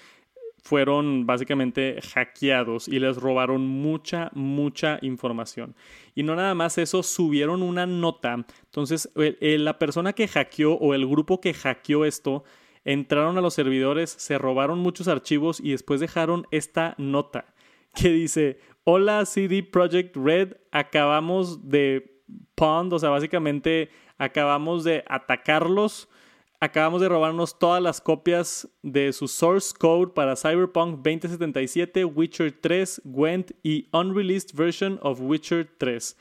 fueron 0.65 1.27
básicamente 1.27 2.01
hackeados 2.01 2.87
y 2.87 2.99
les 2.99 3.17
robaron 3.17 3.67
mucha, 3.67 4.31
mucha 4.33 4.97
información. 5.03 5.75
Y 6.15 6.23
no 6.23 6.35
nada 6.35 6.55
más 6.55 6.79
eso, 6.79 7.03
subieron 7.03 7.61
una 7.61 7.85
nota. 7.85 8.33
Entonces, 8.63 9.11
la 9.15 9.77
persona 9.77 10.13
que 10.13 10.27
hackeó 10.27 10.73
o 10.73 10.95
el 10.95 11.07
grupo 11.07 11.39
que 11.39 11.53
hackeó 11.53 12.03
esto, 12.03 12.43
entraron 12.83 13.37
a 13.37 13.41
los 13.41 13.53
servidores, 13.53 14.09
se 14.09 14.39
robaron 14.39 14.79
muchos 14.79 15.07
archivos 15.07 15.59
y 15.59 15.69
después 15.69 15.99
dejaron 15.99 16.47
esta 16.49 16.95
nota 16.97 17.53
que 17.93 18.09
dice, 18.09 18.59
hola 18.85 19.23
CD 19.27 19.61
Projekt 19.61 20.15
Red, 20.17 20.53
acabamos 20.71 21.69
de 21.69 22.23
pond, 22.55 22.91
o 22.91 22.97
sea, 22.97 23.11
básicamente 23.11 23.91
acabamos 24.17 24.83
de 24.83 25.03
atacarlos 25.07 26.09
acabamos 26.59 27.01
de 27.01 27.09
robarnos 27.09 27.59
todas 27.59 27.81
las 27.81 28.01
copias 28.01 28.69
de 28.81 29.13
su 29.13 29.27
source 29.27 29.73
code 29.77 30.13
para 30.13 30.35
Cyberpunk 30.35 30.97
2077, 30.97 32.05
Witcher 32.05 32.51
3, 32.51 33.01
Gwent 33.05 33.51
y 33.63 33.87
Unreleased 33.91 34.55
Version 34.55 34.99
of 35.01 35.19
Witcher 35.21 35.69
3. 35.77 36.17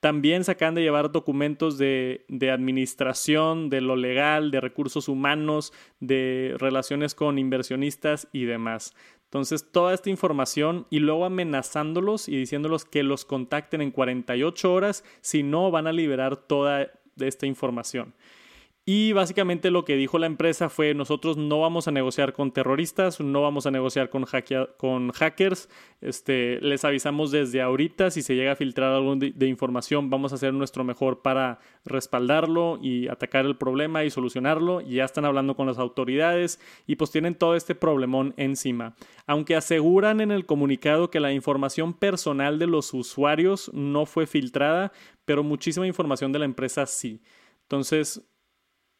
También 0.00 0.44
se 0.44 0.52
acaban 0.52 0.74
de 0.74 0.82
llevar 0.82 1.10
documentos 1.10 1.78
de, 1.78 2.26
de, 2.28 2.50
administración, 2.50 3.70
de 3.70 3.80
lo 3.80 3.96
legal, 3.96 4.50
de 4.50 4.60
recursos 4.60 5.08
humanos, 5.08 5.72
de 6.00 6.54
relaciones 6.58 7.14
con 7.14 7.38
inversionistas 7.38 8.28
y 8.30 8.44
demás. 8.44 8.94
Entonces, 9.24 9.72
toda 9.72 9.94
esta 9.94 10.10
información 10.10 10.86
y 10.90 11.00
luego 11.00 11.24
amenazándolos 11.24 12.28
y 12.28 12.36
diciéndolos 12.36 12.84
que 12.84 13.02
los 13.02 13.24
contacten 13.24 13.80
en 13.80 13.90
48 13.90 14.72
horas, 14.72 15.04
si 15.22 15.42
no, 15.42 15.70
van 15.70 15.86
a 15.86 15.92
liberar 15.92 16.36
toda 16.36 16.92
esta 17.18 17.46
información. 17.46 18.14
Y 18.88 19.12
básicamente 19.12 19.72
lo 19.72 19.84
que 19.84 19.96
dijo 19.96 20.16
la 20.20 20.26
empresa 20.26 20.68
fue 20.68 20.94
nosotros 20.94 21.36
no 21.36 21.58
vamos 21.58 21.88
a 21.88 21.90
negociar 21.90 22.32
con 22.32 22.52
terroristas, 22.52 23.18
no 23.18 23.42
vamos 23.42 23.66
a 23.66 23.72
negociar 23.72 24.10
con, 24.10 24.24
hackers, 25.10 25.68
este, 26.00 26.60
les 26.60 26.84
avisamos 26.84 27.32
desde 27.32 27.62
ahorita 27.62 28.12
si 28.12 28.22
se 28.22 28.36
llega 28.36 28.52
a 28.52 28.56
filtrar 28.56 28.92
algo 28.92 29.16
de, 29.16 29.32
de, 29.32 29.48
información 29.48 30.08
vamos 30.08 30.30
a 30.30 30.36
hacer 30.36 30.54
nuestro 30.54 30.84
mejor 30.84 31.20
para 31.20 31.58
respaldarlo 31.84 32.78
y 32.80 33.08
atacar 33.08 33.44
el 33.44 33.56
problema 33.56 34.04
y 34.04 34.10
solucionarlo. 34.10 34.80
Y 34.80 34.94
ya 34.94 35.04
están 35.04 35.24
hablando 35.24 35.56
con 35.56 35.66
las 35.66 35.78
autoridades 35.78 36.60
y 36.86 36.94
pues 36.94 37.10
tienen 37.10 37.34
todo 37.34 37.56
este 37.56 37.74
problemón 37.74 38.34
encima. 38.36 38.94
Aunque 39.26 39.56
aseguran 39.56 40.20
en 40.20 40.30
el 40.30 40.46
comunicado 40.46 41.10
que 41.10 41.18
la 41.18 41.32
información 41.32 41.92
personal 41.92 42.60
de 42.60 42.68
los 42.68 42.94
usuarios 42.94 43.68
no 43.74 44.06
fue 44.06 44.28
filtrada, 44.28 44.92
pero 45.24 45.42
muchísima 45.42 45.88
información 45.88 46.30
de 46.30 46.38
la 46.38 46.44
empresa 46.44 46.86
sí. 46.86 47.20
Entonces, 47.62 48.22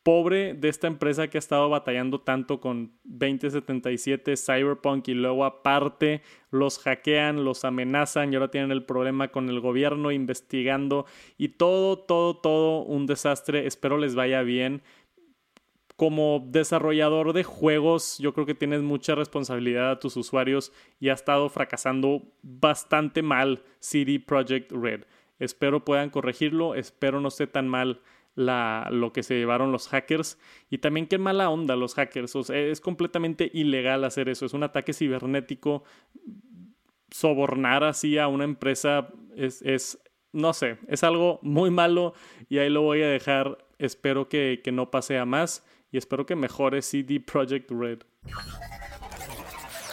pobre 0.07 0.55
de 0.55 0.69
esta 0.69 0.87
empresa 0.87 1.27
que 1.27 1.37
ha 1.37 1.41
estado 1.41 1.69
batallando 1.69 2.21
tanto 2.21 2.61
con 2.61 2.93
2077, 3.03 4.37
Cyberpunk 4.37 5.09
y 5.09 5.15
luego 5.15 5.45
aparte 5.45 6.23
los 6.53 6.79
hackean, 6.79 7.45
los 7.45 7.65
amenazan 7.65 8.33
y 8.33 8.37
ahora 8.37 8.53
tienen 8.53 8.71
el 8.71 8.85
problema 8.85 9.33
con 9.33 9.49
el 9.49 9.59
gobierno 9.59 10.13
investigando 10.13 11.07
y 11.37 11.49
todo, 11.49 11.99
todo, 11.99 12.37
todo 12.37 12.83
un 12.83 13.07
desastre. 13.07 13.67
Espero 13.67 13.99
les 13.99 14.15
vaya 14.15 14.43
bien. 14.43 14.81
Como 15.97 16.41
desarrollador 16.51 17.33
de 17.33 17.43
juegos, 17.43 18.19
yo 18.19 18.33
creo 18.33 18.47
que 18.47 18.55
tienes 18.55 18.83
mucha 18.83 19.17
responsabilidad 19.17 19.91
a 19.91 19.99
tus 19.99 20.17
usuarios 20.17 20.73
y 21.01 21.09
ha 21.09 21.15
estado 21.15 21.49
fracasando 21.49 22.23
bastante 22.43 23.23
mal 23.23 23.65
CD 23.81 24.21
Projekt 24.21 24.71
Red. 24.71 25.03
Espero 25.41 25.85
puedan 25.85 26.11
corregirlo, 26.11 26.77
espero 26.77 27.21
no 27.21 27.27
esté 27.27 27.49
tan 27.49 27.67
mal 27.67 28.01
lo 28.37 29.13
que 29.13 29.23
se 29.23 29.35
llevaron 29.35 29.73
los 29.73 29.89
hackers. 29.89 30.39
Y 30.71 30.79
también 30.79 31.07
qué 31.07 31.19
mala 31.19 31.51
onda 31.51 31.75
los 31.75 31.95
hackers. 31.95 32.37
es 32.51 32.81
completamente 32.81 33.51
ilegal 33.53 34.05
hacer 34.05 34.29
eso. 34.29 34.47
Es 34.47 34.55
un 34.55 34.63
ataque 34.63 34.93
cibernético. 34.93 35.83
Sobornar 37.11 37.85
así 37.85 38.19
a 38.19 38.29
una 38.29 38.45
empresa 38.45 39.09
es, 39.37 39.63
es 39.63 39.99
no 40.33 40.53
sé, 40.53 40.79
es 40.89 41.03
algo 41.03 41.39
muy 41.43 41.71
malo 41.71 42.13
y 42.49 42.59
ahí 42.59 42.69
lo 42.69 42.83
voy 42.83 43.03
a 43.03 43.09
dejar. 43.09 43.59
Espero 43.79 44.29
que, 44.29 44.61
que 44.63 44.73
no 44.73 44.91
pase 44.91 45.19
a 45.19 45.25
más 45.25 45.65
y 45.91 45.99
espero 45.99 46.27
que 46.27 46.37
mejore 46.37 46.83
CD 46.83 47.21
Projekt 47.21 47.71
Red. 47.71 48.01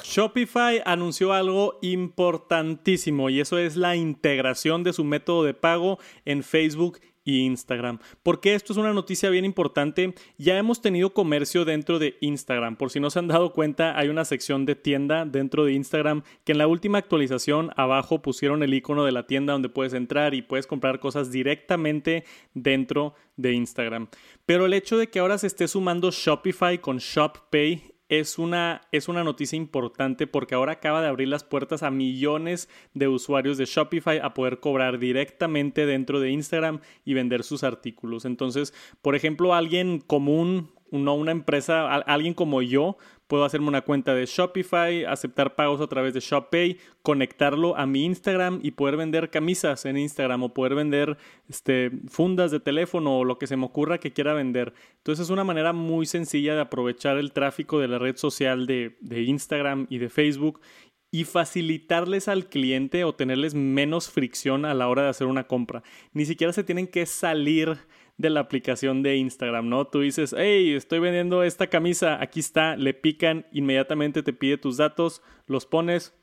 Shopify 0.04 0.82
anunció 0.86 1.34
algo 1.34 1.80
importantísimo 1.82 3.30
y 3.30 3.40
eso 3.40 3.58
es 3.58 3.76
la 3.76 3.96
integración 3.96 4.84
de 4.84 4.94
su 4.94 5.04
método 5.04 5.44
de 5.44 5.56
pago 5.56 5.98
en 6.26 6.44
Facebook 6.44 7.00
y 7.24 7.42
Instagram. 7.42 8.00
Porque 8.22 8.54
esto 8.54 8.74
es 8.74 8.78
una 8.78 8.94
noticia 8.94 9.30
bien 9.30 9.46
importante. 9.46 10.14
Ya 10.38 10.58
hemos 10.58 10.82
tenido 10.82 11.14
comercio 11.14 11.66
dentro 11.66 12.00
de 12.00 12.18
Instagram. 12.22 12.76
Por 12.76 12.92
si 12.92 13.00
no 13.00 13.10
se 13.10 13.20
han 13.20 13.28
dado 13.28 13.54
cuenta, 13.54 13.98
hay 13.98 14.10
una 14.10 14.26
sección 14.26 14.66
de 14.66 14.76
tienda 14.76 15.26
dentro 15.26 15.66
de 15.66 15.74
Instagram 15.74 16.24
que 16.44 16.52
en 16.52 16.58
la 16.58 16.68
última 16.68 16.98
actualización 16.98 17.72
abajo 17.76 18.22
pusieron 18.22 18.64
el 18.64 18.74
icono 18.74 19.06
de 19.06 19.12
la 19.12 19.28
tienda 19.28 19.54
donde 19.54 19.70
puedes 19.70 19.94
entrar 19.94 20.34
y 20.34 20.42
puedes 20.42 20.68
comprar 20.68 21.00
cosas 21.00 21.32
directamente 21.32 22.26
dentro 22.54 23.16
de 23.38 23.54
Instagram. 23.54 24.08
Pero 24.46 24.66
el 24.66 24.74
hecho 24.74 24.98
de 24.98 25.08
que 25.08 25.20
ahora 25.20 25.38
se 25.38 25.48
esté 25.48 25.68
sumando 25.68 26.12
Shopify 26.12 26.80
con 26.80 26.98
ShopPay 26.98 27.93
es 28.20 28.38
una, 28.38 28.82
es 28.92 29.08
una 29.08 29.24
noticia 29.24 29.58
importante 29.58 30.28
porque 30.28 30.56
ahora 30.56 30.74
acaba 30.74 31.02
de 31.02 31.08
abrir 31.08 31.28
las 31.28 31.44
puertas 31.44 31.84
a 31.84 31.92
millones 31.92 32.70
de 32.94 33.08
usuarios 33.08 33.58
de 33.58 33.66
Shopify 33.66 34.20
a 34.20 34.34
poder 34.34 34.60
cobrar 34.60 35.00
directamente 35.00 35.86
dentro 35.86 36.20
de 36.20 36.32
Instagram 36.32 36.80
y 37.06 37.14
vender 37.14 37.44
sus 37.44 37.64
artículos. 37.64 38.26
Entonces, 38.26 38.74
por 39.02 39.16
ejemplo, 39.16 39.54
alguien 39.54 40.00
común, 40.00 40.72
no 40.92 41.16
una 41.16 41.32
empresa, 41.32 41.94
alguien 41.94 42.34
como 42.34 42.62
yo, 42.62 42.98
puedo 43.34 43.46
hacerme 43.46 43.68
una 43.68 43.82
cuenta 43.82 44.14
de 44.14 44.28
Shopify, 44.28 45.06
aceptar 45.06 45.56
pagos 45.56 45.82
a 45.82 45.88
través 45.88 46.14
de 46.14 46.20
ShopPay, 46.20 46.78
conectarlo 47.02 47.76
a 47.76 47.88
mi 47.88 48.06
Instagram 48.06 48.60
y 48.62 48.70
poder 48.70 48.96
vender 48.96 49.32
camisas 49.32 49.86
en 49.86 49.98
Instagram 49.98 50.44
o 50.44 50.54
poder 50.54 50.76
vender 50.76 51.18
este, 51.50 51.90
fundas 52.10 52.52
de 52.52 52.60
teléfono 52.60 53.18
o 53.18 53.26
lo 53.26 53.40
que 53.40 53.48
se 53.48 53.58
me 53.58 53.66
ocurra 53.66 53.98
que 53.98 54.14
quiera 54.14 54.36
vender. 54.36 54.76
Entonces 54.98 55.26
es 55.26 55.30
una 55.32 55.44
manera 55.44 55.74
muy 55.74 56.06
sencilla 56.06 56.54
de 56.54 56.62
aprovechar 56.62 57.18
el 57.18 57.32
tráfico 57.32 57.80
de 57.80 57.88
la 57.88 57.98
red 57.98 58.18
social 58.18 58.68
de, 58.68 58.98
de 59.02 59.24
Instagram 59.24 59.88
y 59.90 59.98
de 59.98 60.10
Facebook 60.10 60.62
y 61.10 61.24
facilitarles 61.24 62.28
al 62.28 62.46
cliente 62.50 63.04
o 63.04 63.16
tenerles 63.16 63.56
menos 63.56 64.12
fricción 64.12 64.64
a 64.64 64.76
la 64.76 64.88
hora 64.88 65.02
de 65.02 65.10
hacer 65.10 65.26
una 65.26 65.48
compra. 65.48 65.82
Ni 66.12 66.28
siquiera 66.28 66.54
se 66.54 66.64
tienen 66.64 66.86
que 66.86 67.08
salir 67.08 67.80
de 68.18 68.30
la 68.30 68.42
aplicación 68.42 69.04
de 69.04 69.18
Instagram, 69.18 69.70
¿no? 69.70 69.88
Tú 69.88 70.02
dices, 70.02 70.36
hey, 70.38 70.74
estoy 70.74 71.00
vendiendo 71.00 71.44
esta 71.44 71.68
camisa, 71.68 72.22
aquí 72.22 72.40
está, 72.40 72.76
le 72.76 72.94
pican, 72.94 73.48
inmediatamente 73.52 74.24
te 74.24 74.34
pide 74.34 74.58
tus 74.58 74.78
datos, 74.78 75.22
los 75.48 75.66
pones, 75.66 76.14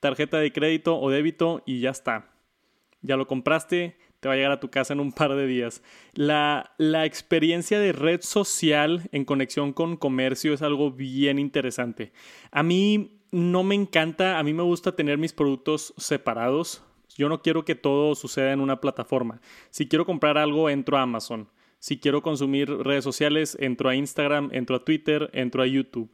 tarjeta 0.00 0.38
de 0.38 0.52
crédito 0.52 0.98
o 0.98 1.10
débito 1.10 1.62
y 1.66 1.80
ya 1.80 1.90
está. 1.90 2.30
Ya 3.02 3.16
lo 3.16 3.26
compraste, 3.26 3.96
te 4.20 4.28
va 4.28 4.34
a 4.34 4.36
llegar 4.36 4.52
a 4.52 4.60
tu 4.60 4.70
casa 4.70 4.94
en 4.94 5.00
un 5.00 5.12
par 5.12 5.34
de 5.34 5.46
días. 5.46 5.82
La, 6.14 6.72
la 6.78 7.04
experiencia 7.04 7.78
de 7.78 7.92
red 7.92 8.22
social 8.22 9.02
en 9.12 9.26
conexión 9.26 9.74
con 9.74 9.98
comercio 9.98 10.54
es 10.54 10.62
algo 10.62 10.90
bien 10.90 11.38
interesante. 11.38 12.12
A 12.50 12.62
mí 12.62 13.20
no 13.30 13.62
me 13.62 13.74
encanta, 13.74 14.38
a 14.38 14.42
mí 14.42 14.54
me 14.54 14.62
gusta 14.62 14.96
tener 14.96 15.18
mis 15.18 15.34
productos 15.34 15.92
separados. 15.98 16.82
Yo 17.16 17.28
no 17.28 17.42
quiero 17.42 17.64
que 17.64 17.74
todo 17.74 18.14
suceda 18.14 18.52
en 18.52 18.60
una 18.60 18.80
plataforma. 18.80 19.40
Si 19.70 19.88
quiero 19.88 20.06
comprar 20.06 20.38
algo, 20.38 20.68
entro 20.70 20.96
a 20.96 21.02
Amazon. 21.02 21.48
Si 21.78 21.98
quiero 21.98 22.22
consumir 22.22 22.70
redes 22.70 23.04
sociales, 23.04 23.56
entro 23.60 23.90
a 23.90 23.94
Instagram, 23.94 24.48
entro 24.52 24.76
a 24.76 24.84
Twitter, 24.84 25.30
entro 25.32 25.62
a 25.62 25.66
YouTube. 25.66 26.10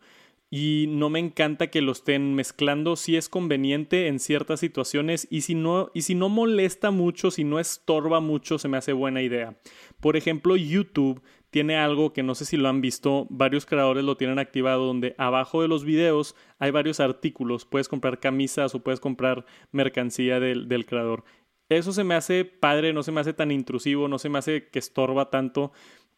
Y 0.53 0.87
no 0.88 1.11
me 1.11 1.20
encanta 1.20 1.68
que 1.68 1.81
lo 1.81 1.92
estén 1.92 2.35
mezclando 2.35 2.96
si 2.96 3.16
es 3.16 3.29
conveniente 3.29 4.09
en 4.09 4.18
ciertas 4.18 4.59
situaciones 4.59 5.29
y 5.31 5.42
si 5.42 5.55
no, 5.55 5.92
y 5.94 6.03
si 6.03 6.16
no 6.16 6.29
molesta 6.29 6.90
mucho, 6.90 7.31
si 7.31 7.44
no 7.44 7.61
estorba 7.61 8.18
mucho, 8.18 8.59
se 8.59 8.66
me 8.66 8.76
hace 8.76 8.92
buena 8.92 9.22
idea. 9.22 9.57
Por 10.00 10.16
ejemplo, 10.16 10.57
YouTube 10.57 11.22
tiene 11.51 11.77
algo 11.77 12.13
que 12.13 12.23
no 12.23 12.35
sé 12.35 12.45
si 12.45 12.57
lo 12.57 12.69
han 12.69 12.81
visto, 12.81 13.27
varios 13.29 13.67
creadores 13.67 14.05
lo 14.05 14.17
tienen 14.17 14.39
activado, 14.39 14.87
donde 14.87 15.15
abajo 15.19 15.63
de 15.63 15.69
los 15.69 15.85
videos 15.85 16.37
hay 16.59 16.71
varios 16.71 17.01
artículos, 17.01 17.65
puedes 17.65 17.89
comprar 17.89 18.21
camisas 18.21 18.75
o 18.75 18.83
puedes 18.83 19.01
comprar 19.01 19.45
mercancía 19.73 20.41
del, 20.41 20.69
del 20.69 20.87
creador. 20.87 21.25
Eso 21.69 21.93
se 21.93 22.05
me 22.05 22.15
hace 22.15 22.45
padre, 22.45 22.93
no 22.93 23.03
se 23.03 23.13
me 23.13 23.21
hace 23.21 23.33
tan 23.33 23.51
intrusivo, 23.51 24.09
no 24.09 24.19
se 24.19 24.29
me 24.29 24.39
hace 24.39 24.69
que 24.69 24.79
estorba 24.79 25.31
tanto, 25.31 25.73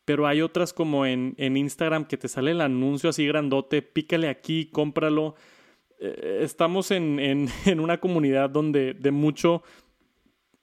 pero 0.05 0.27
hay 0.27 0.43
otras 0.43 0.73
como 0.73 1.07
en, 1.07 1.35
en 1.39 1.57
Instagram 1.57 2.07
que 2.07 2.17
te 2.17 2.29
sale 2.29 2.51
el 2.51 2.61
anuncio 2.61 3.11
así 3.11 3.27
grandote, 3.27 3.83
pícale 3.83 4.29
aquí, 4.29 4.67
cómpralo. 4.67 5.35
Eh, 5.99 6.41
estamos 6.43 6.91
en, 6.91 7.19
en, 7.19 7.49
en, 7.67 7.81
una 7.81 8.01
comunidad 8.01 8.51
donde 8.51 8.95
de 8.95 9.11
mucho, 9.11 9.63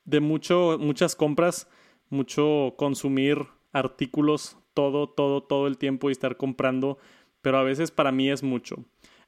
de 0.05 0.19
mucho, 0.19 0.77
muchas 0.79 1.15
compras, 1.15 1.67
mucho 2.09 2.75
consumir 2.77 3.47
artículos 3.71 4.58
todo, 4.73 5.09
todo, 5.09 5.43
todo 5.43 5.67
el 5.67 5.77
tiempo 5.77 6.09
y 6.09 6.11
estar 6.11 6.37
comprando, 6.37 6.97
pero 7.41 7.57
a 7.57 7.63
veces 7.63 7.91
para 7.91 8.11
mí 8.11 8.29
es 8.29 8.43
mucho. 8.43 8.85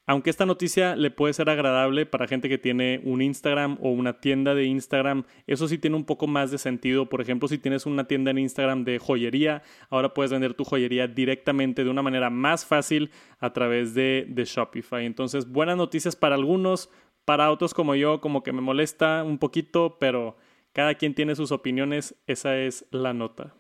Aunque 0.08 0.32
esta 0.32 0.48
noticia 0.48 0.96
le 0.96 1.12
puede 1.12 1.34
ser 1.34 1.50
agradable 1.50 2.08
para 2.08 2.28
gente 2.28 2.50
que 2.50 2.58
tiene 2.58 3.02
un 3.04 3.22
Instagram 3.22 3.78
o 3.82 3.92
una 3.92 4.20
tienda 4.20 4.56
de 4.56 4.66
Instagram, 4.66 5.24
eso 5.46 5.68
sí 5.68 5.78
tiene 5.78 5.96
un 5.96 6.06
poco 6.06 6.26
más 6.26 6.50
de 6.50 6.58
sentido. 6.58 7.08
Por 7.08 7.22
ejemplo, 7.22 7.48
si 7.48 7.60
tienes 7.60 7.86
una 7.86 8.08
tienda 8.08 8.32
en 8.32 8.40
Instagram 8.40 8.84
de 8.84 8.98
joyería, 8.98 9.62
ahora 9.90 10.14
puedes 10.14 10.32
vender 10.32 10.56
tu 10.56 10.66
joyería 10.66 11.08
directamente 11.08 11.84
de 11.84 11.90
una 11.90 12.02
manera 12.02 12.32
más 12.32 12.66
fácil 12.66 13.12
a 13.40 13.54
través 13.54 13.94
de, 13.94 14.26
Shopify. 14.36 15.06
Entonces, 15.06 15.50
buenas 15.50 15.78
noticias 15.78 16.16
para 16.16 16.36
algunos, 16.36 16.90
para 17.24 17.52
otros 17.52 17.76
como 17.76 17.94
yo, 17.94 18.22
como 18.22 18.42
que 18.42 18.54
me 18.54 18.62
molesta 18.62 19.24
un 19.24 19.38
poquito, 19.38 19.98
pero 20.00 20.36
cada 20.74 20.96
quien 20.96 21.14
tiene 21.14 21.36
sus 21.36 21.52
opiniones, 21.52 22.16
esa 22.26 22.58
es 22.58 22.86
la 22.90 23.14
nota. 23.14 23.54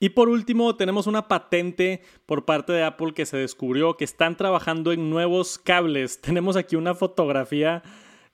Y 0.00 0.10
por 0.10 0.28
último, 0.28 0.76
tenemos 0.76 1.06
una 1.06 1.28
patente 1.28 2.02
por 2.26 2.44
parte 2.44 2.72
de 2.72 2.82
Apple 2.82 3.14
que 3.14 3.26
se 3.26 3.36
descubrió 3.36 3.96
que 3.96 4.04
están 4.04 4.36
trabajando 4.36 4.92
en 4.92 5.10
nuevos 5.10 5.58
cables. 5.58 6.20
Tenemos 6.22 6.56
aquí 6.56 6.76
una 6.76 6.94
fotografía 6.94 7.82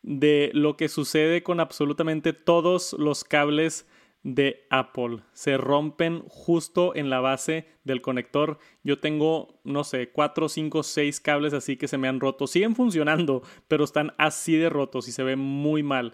de 0.02 0.50
lo 0.54 0.76
que 0.76 0.88
sucede 0.88 1.42
con 1.42 1.60
absolutamente 1.60 2.32
todos 2.32 2.94
los 2.98 3.24
cables 3.24 3.86
de 4.22 4.66
Apple. 4.70 5.20
Se 5.32 5.56
rompen 5.56 6.22
justo 6.28 6.94
en 6.94 7.08
la 7.08 7.20
base 7.20 7.66
del 7.84 8.02
conector. 8.02 8.58
Yo 8.82 8.98
tengo, 8.98 9.60
no 9.64 9.84
sé, 9.84 10.10
4, 10.10 10.48
5, 10.48 10.82
6 10.82 11.20
cables 11.20 11.54
así 11.54 11.76
que 11.76 11.88
se 11.88 11.98
me 11.98 12.08
han 12.08 12.20
roto. 12.20 12.46
Siguen 12.46 12.76
funcionando, 12.76 13.42
pero 13.68 13.84
están 13.84 14.12
así 14.18 14.56
de 14.56 14.68
rotos 14.68 15.08
y 15.08 15.12
se 15.12 15.22
ven 15.22 15.38
muy 15.38 15.82
mal. 15.82 16.12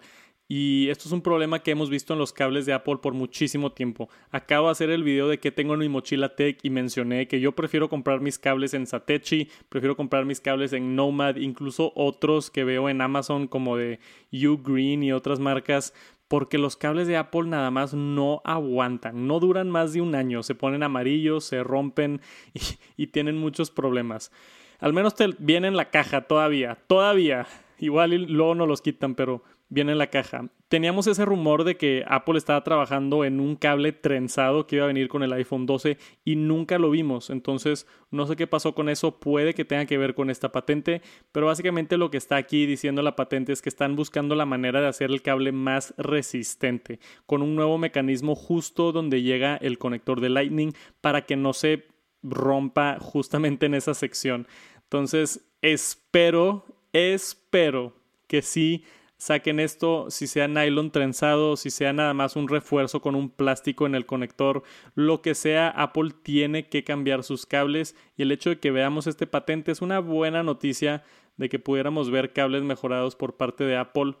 Y 0.49 0.87
esto 0.89 1.09
es 1.09 1.11
un 1.11 1.21
problema 1.21 1.59
que 1.59 1.71
hemos 1.71 1.89
visto 1.89 2.13
en 2.13 2.19
los 2.19 2.31
cables 2.31 2.65
de 2.65 2.71
Apple 2.71 2.97
por 3.01 3.13
muchísimo 3.13 3.73
tiempo. 3.73 4.09
Acabo 4.31 4.67
de 4.67 4.71
hacer 4.71 4.89
el 4.89 5.03
video 5.03 5.27
de 5.27 5.39
que 5.39 5.51
tengo 5.51 5.73
en 5.73 5.81
mi 5.81 5.89
mochila 5.89 6.35
Tech 6.35 6.59
y 6.63 6.69
mencioné 6.69 7.27
que 7.27 7.41
yo 7.41 7.51
prefiero 7.51 7.89
comprar 7.89 8.21
mis 8.21 8.39
cables 8.39 8.73
en 8.73 8.87
Satechi, 8.87 9.49
prefiero 9.67 9.97
comprar 9.97 10.23
mis 10.23 10.39
cables 10.39 10.71
en 10.71 10.95
Nomad, 10.95 11.35
incluso 11.35 11.91
otros 11.95 12.49
que 12.49 12.63
veo 12.63 12.87
en 12.87 13.01
Amazon 13.01 13.47
como 13.47 13.75
de 13.75 13.99
Ugreen 14.31 15.03
y 15.03 15.11
otras 15.11 15.39
marcas, 15.39 15.93
porque 16.29 16.57
los 16.57 16.77
cables 16.77 17.07
de 17.07 17.17
Apple 17.17 17.43
nada 17.43 17.71
más 17.71 17.93
no 17.93 18.41
aguantan, 18.45 19.27
no 19.27 19.39
duran 19.39 19.69
más 19.69 19.93
de 19.93 20.01
un 20.01 20.15
año, 20.15 20.43
se 20.43 20.55
ponen 20.55 20.83
amarillos, 20.83 21.43
se 21.43 21.63
rompen 21.63 22.21
y, 22.97 23.07
tienen 23.07 23.37
muchos 23.37 23.71
problemas. 23.71 24.31
Al 24.79 24.93
menos 24.93 25.15
te 25.15 25.27
viene 25.39 25.67
en 25.67 25.75
la 25.75 25.89
caja 25.89 26.21
todavía, 26.21 26.77
todavía. 26.87 27.47
Igual 27.79 28.11
luego 28.11 28.55
no 28.55 28.65
los 28.65 28.81
quitan, 28.81 29.15
pero 29.15 29.43
viene 29.69 29.91
en 29.91 29.97
la 29.97 30.09
caja. 30.09 30.49
Teníamos 30.69 31.07
ese 31.07 31.23
rumor 31.23 31.63
de 31.63 31.77
que 31.77 32.03
Apple 32.07 32.37
estaba 32.37 32.63
trabajando 32.63 33.23
en 33.23 33.39
un 33.39 33.55
cable 33.55 33.93
trenzado 33.93 34.67
que 34.67 34.77
iba 34.77 34.85
a 34.85 34.87
venir 34.87 35.07
con 35.07 35.23
el 35.23 35.31
iPhone 35.31 35.65
12 35.65 35.97
y 36.25 36.35
nunca 36.35 36.77
lo 36.77 36.89
vimos. 36.89 37.29
Entonces, 37.29 37.87
no 38.11 38.27
sé 38.27 38.35
qué 38.35 38.47
pasó 38.47 38.75
con 38.75 38.89
eso. 38.89 39.19
Puede 39.19 39.53
que 39.53 39.65
tenga 39.65 39.85
que 39.85 39.97
ver 39.97 40.13
con 40.13 40.29
esta 40.29 40.51
patente, 40.51 41.01
pero 41.31 41.45
básicamente 41.45 41.97
lo 41.97 42.11
que 42.11 42.17
está 42.17 42.35
aquí 42.35 42.65
diciendo 42.65 43.01
la 43.01 43.15
patente 43.15 43.53
es 43.53 43.61
que 43.61 43.69
están 43.69 43.95
buscando 43.95 44.35
la 44.35 44.45
manera 44.45 44.81
de 44.81 44.87
hacer 44.87 45.09
el 45.09 45.21
cable 45.21 45.53
más 45.53 45.93
resistente, 45.97 46.99
con 47.25 47.41
un 47.41 47.55
nuevo 47.55 47.77
mecanismo 47.77 48.35
justo 48.35 48.91
donde 48.91 49.21
llega 49.21 49.55
el 49.55 49.77
conector 49.77 50.19
de 50.19 50.29
Lightning 50.29 50.73
para 50.99 51.25
que 51.25 51.37
no 51.37 51.53
se 51.53 51.85
rompa 52.23 52.97
justamente 52.99 53.67
en 53.67 53.73
esa 53.73 53.93
sección. 53.93 54.47
Entonces, 54.83 55.45
espero, 55.61 56.65
espero 56.91 57.93
que 58.27 58.41
sí 58.41 58.83
saquen 59.17 59.59
esto, 59.59 60.09
si 60.09 60.27
sea 60.27 60.47
nylon 60.47 60.91
trenzado, 60.91 61.57
si 61.57 61.69
sea 61.69 61.93
nada 61.93 62.13
más 62.13 62.35
un 62.35 62.47
refuerzo 62.47 63.01
con 63.01 63.15
un 63.15 63.29
plástico 63.29 63.85
en 63.85 63.95
el 63.95 64.05
conector, 64.05 64.63
lo 64.95 65.21
que 65.21 65.35
sea, 65.35 65.69
Apple 65.69 66.11
tiene 66.23 66.69
que 66.69 66.83
cambiar 66.83 67.23
sus 67.23 67.45
cables 67.45 67.95
y 68.15 68.21
el 68.23 68.31
hecho 68.31 68.51
de 68.51 68.59
que 68.59 68.71
veamos 68.71 69.07
este 69.07 69.27
patente 69.27 69.71
es 69.71 69.81
una 69.81 69.99
buena 69.99 70.43
noticia 70.43 71.03
de 71.37 71.49
que 71.49 71.59
pudiéramos 71.59 72.09
ver 72.09 72.33
cables 72.33 72.63
mejorados 72.63 73.15
por 73.15 73.37
parte 73.37 73.63
de 73.63 73.77
Apple 73.77 74.15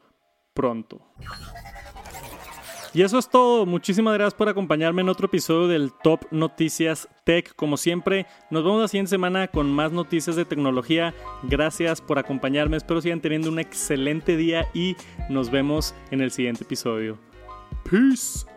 pronto. 0.53 1.01
Y 2.93 3.01
eso 3.01 3.17
es 3.17 3.29
todo. 3.29 3.65
Muchísimas 3.65 4.13
gracias 4.13 4.33
por 4.33 4.49
acompañarme 4.49 5.01
en 5.01 5.09
otro 5.09 5.27
episodio 5.27 5.67
del 5.67 5.91
Top 6.03 6.25
Noticias 6.31 7.07
Tech. 7.23 7.55
Como 7.55 7.77
siempre, 7.77 8.25
nos 8.49 8.63
vemos 8.63 8.81
la 8.81 8.87
siguiente 8.87 9.09
semana 9.09 9.47
con 9.47 9.71
más 9.71 9.91
noticias 9.91 10.35
de 10.35 10.45
tecnología. 10.45 11.13
Gracias 11.43 12.01
por 12.01 12.19
acompañarme. 12.19 12.77
Espero 12.77 13.01
sigan 13.01 13.21
teniendo 13.21 13.49
un 13.49 13.59
excelente 13.59 14.37
día 14.37 14.67
y 14.73 14.95
nos 15.29 15.51
vemos 15.51 15.93
en 16.11 16.21
el 16.21 16.31
siguiente 16.31 16.63
episodio. 16.63 17.17
Peace. 17.89 18.56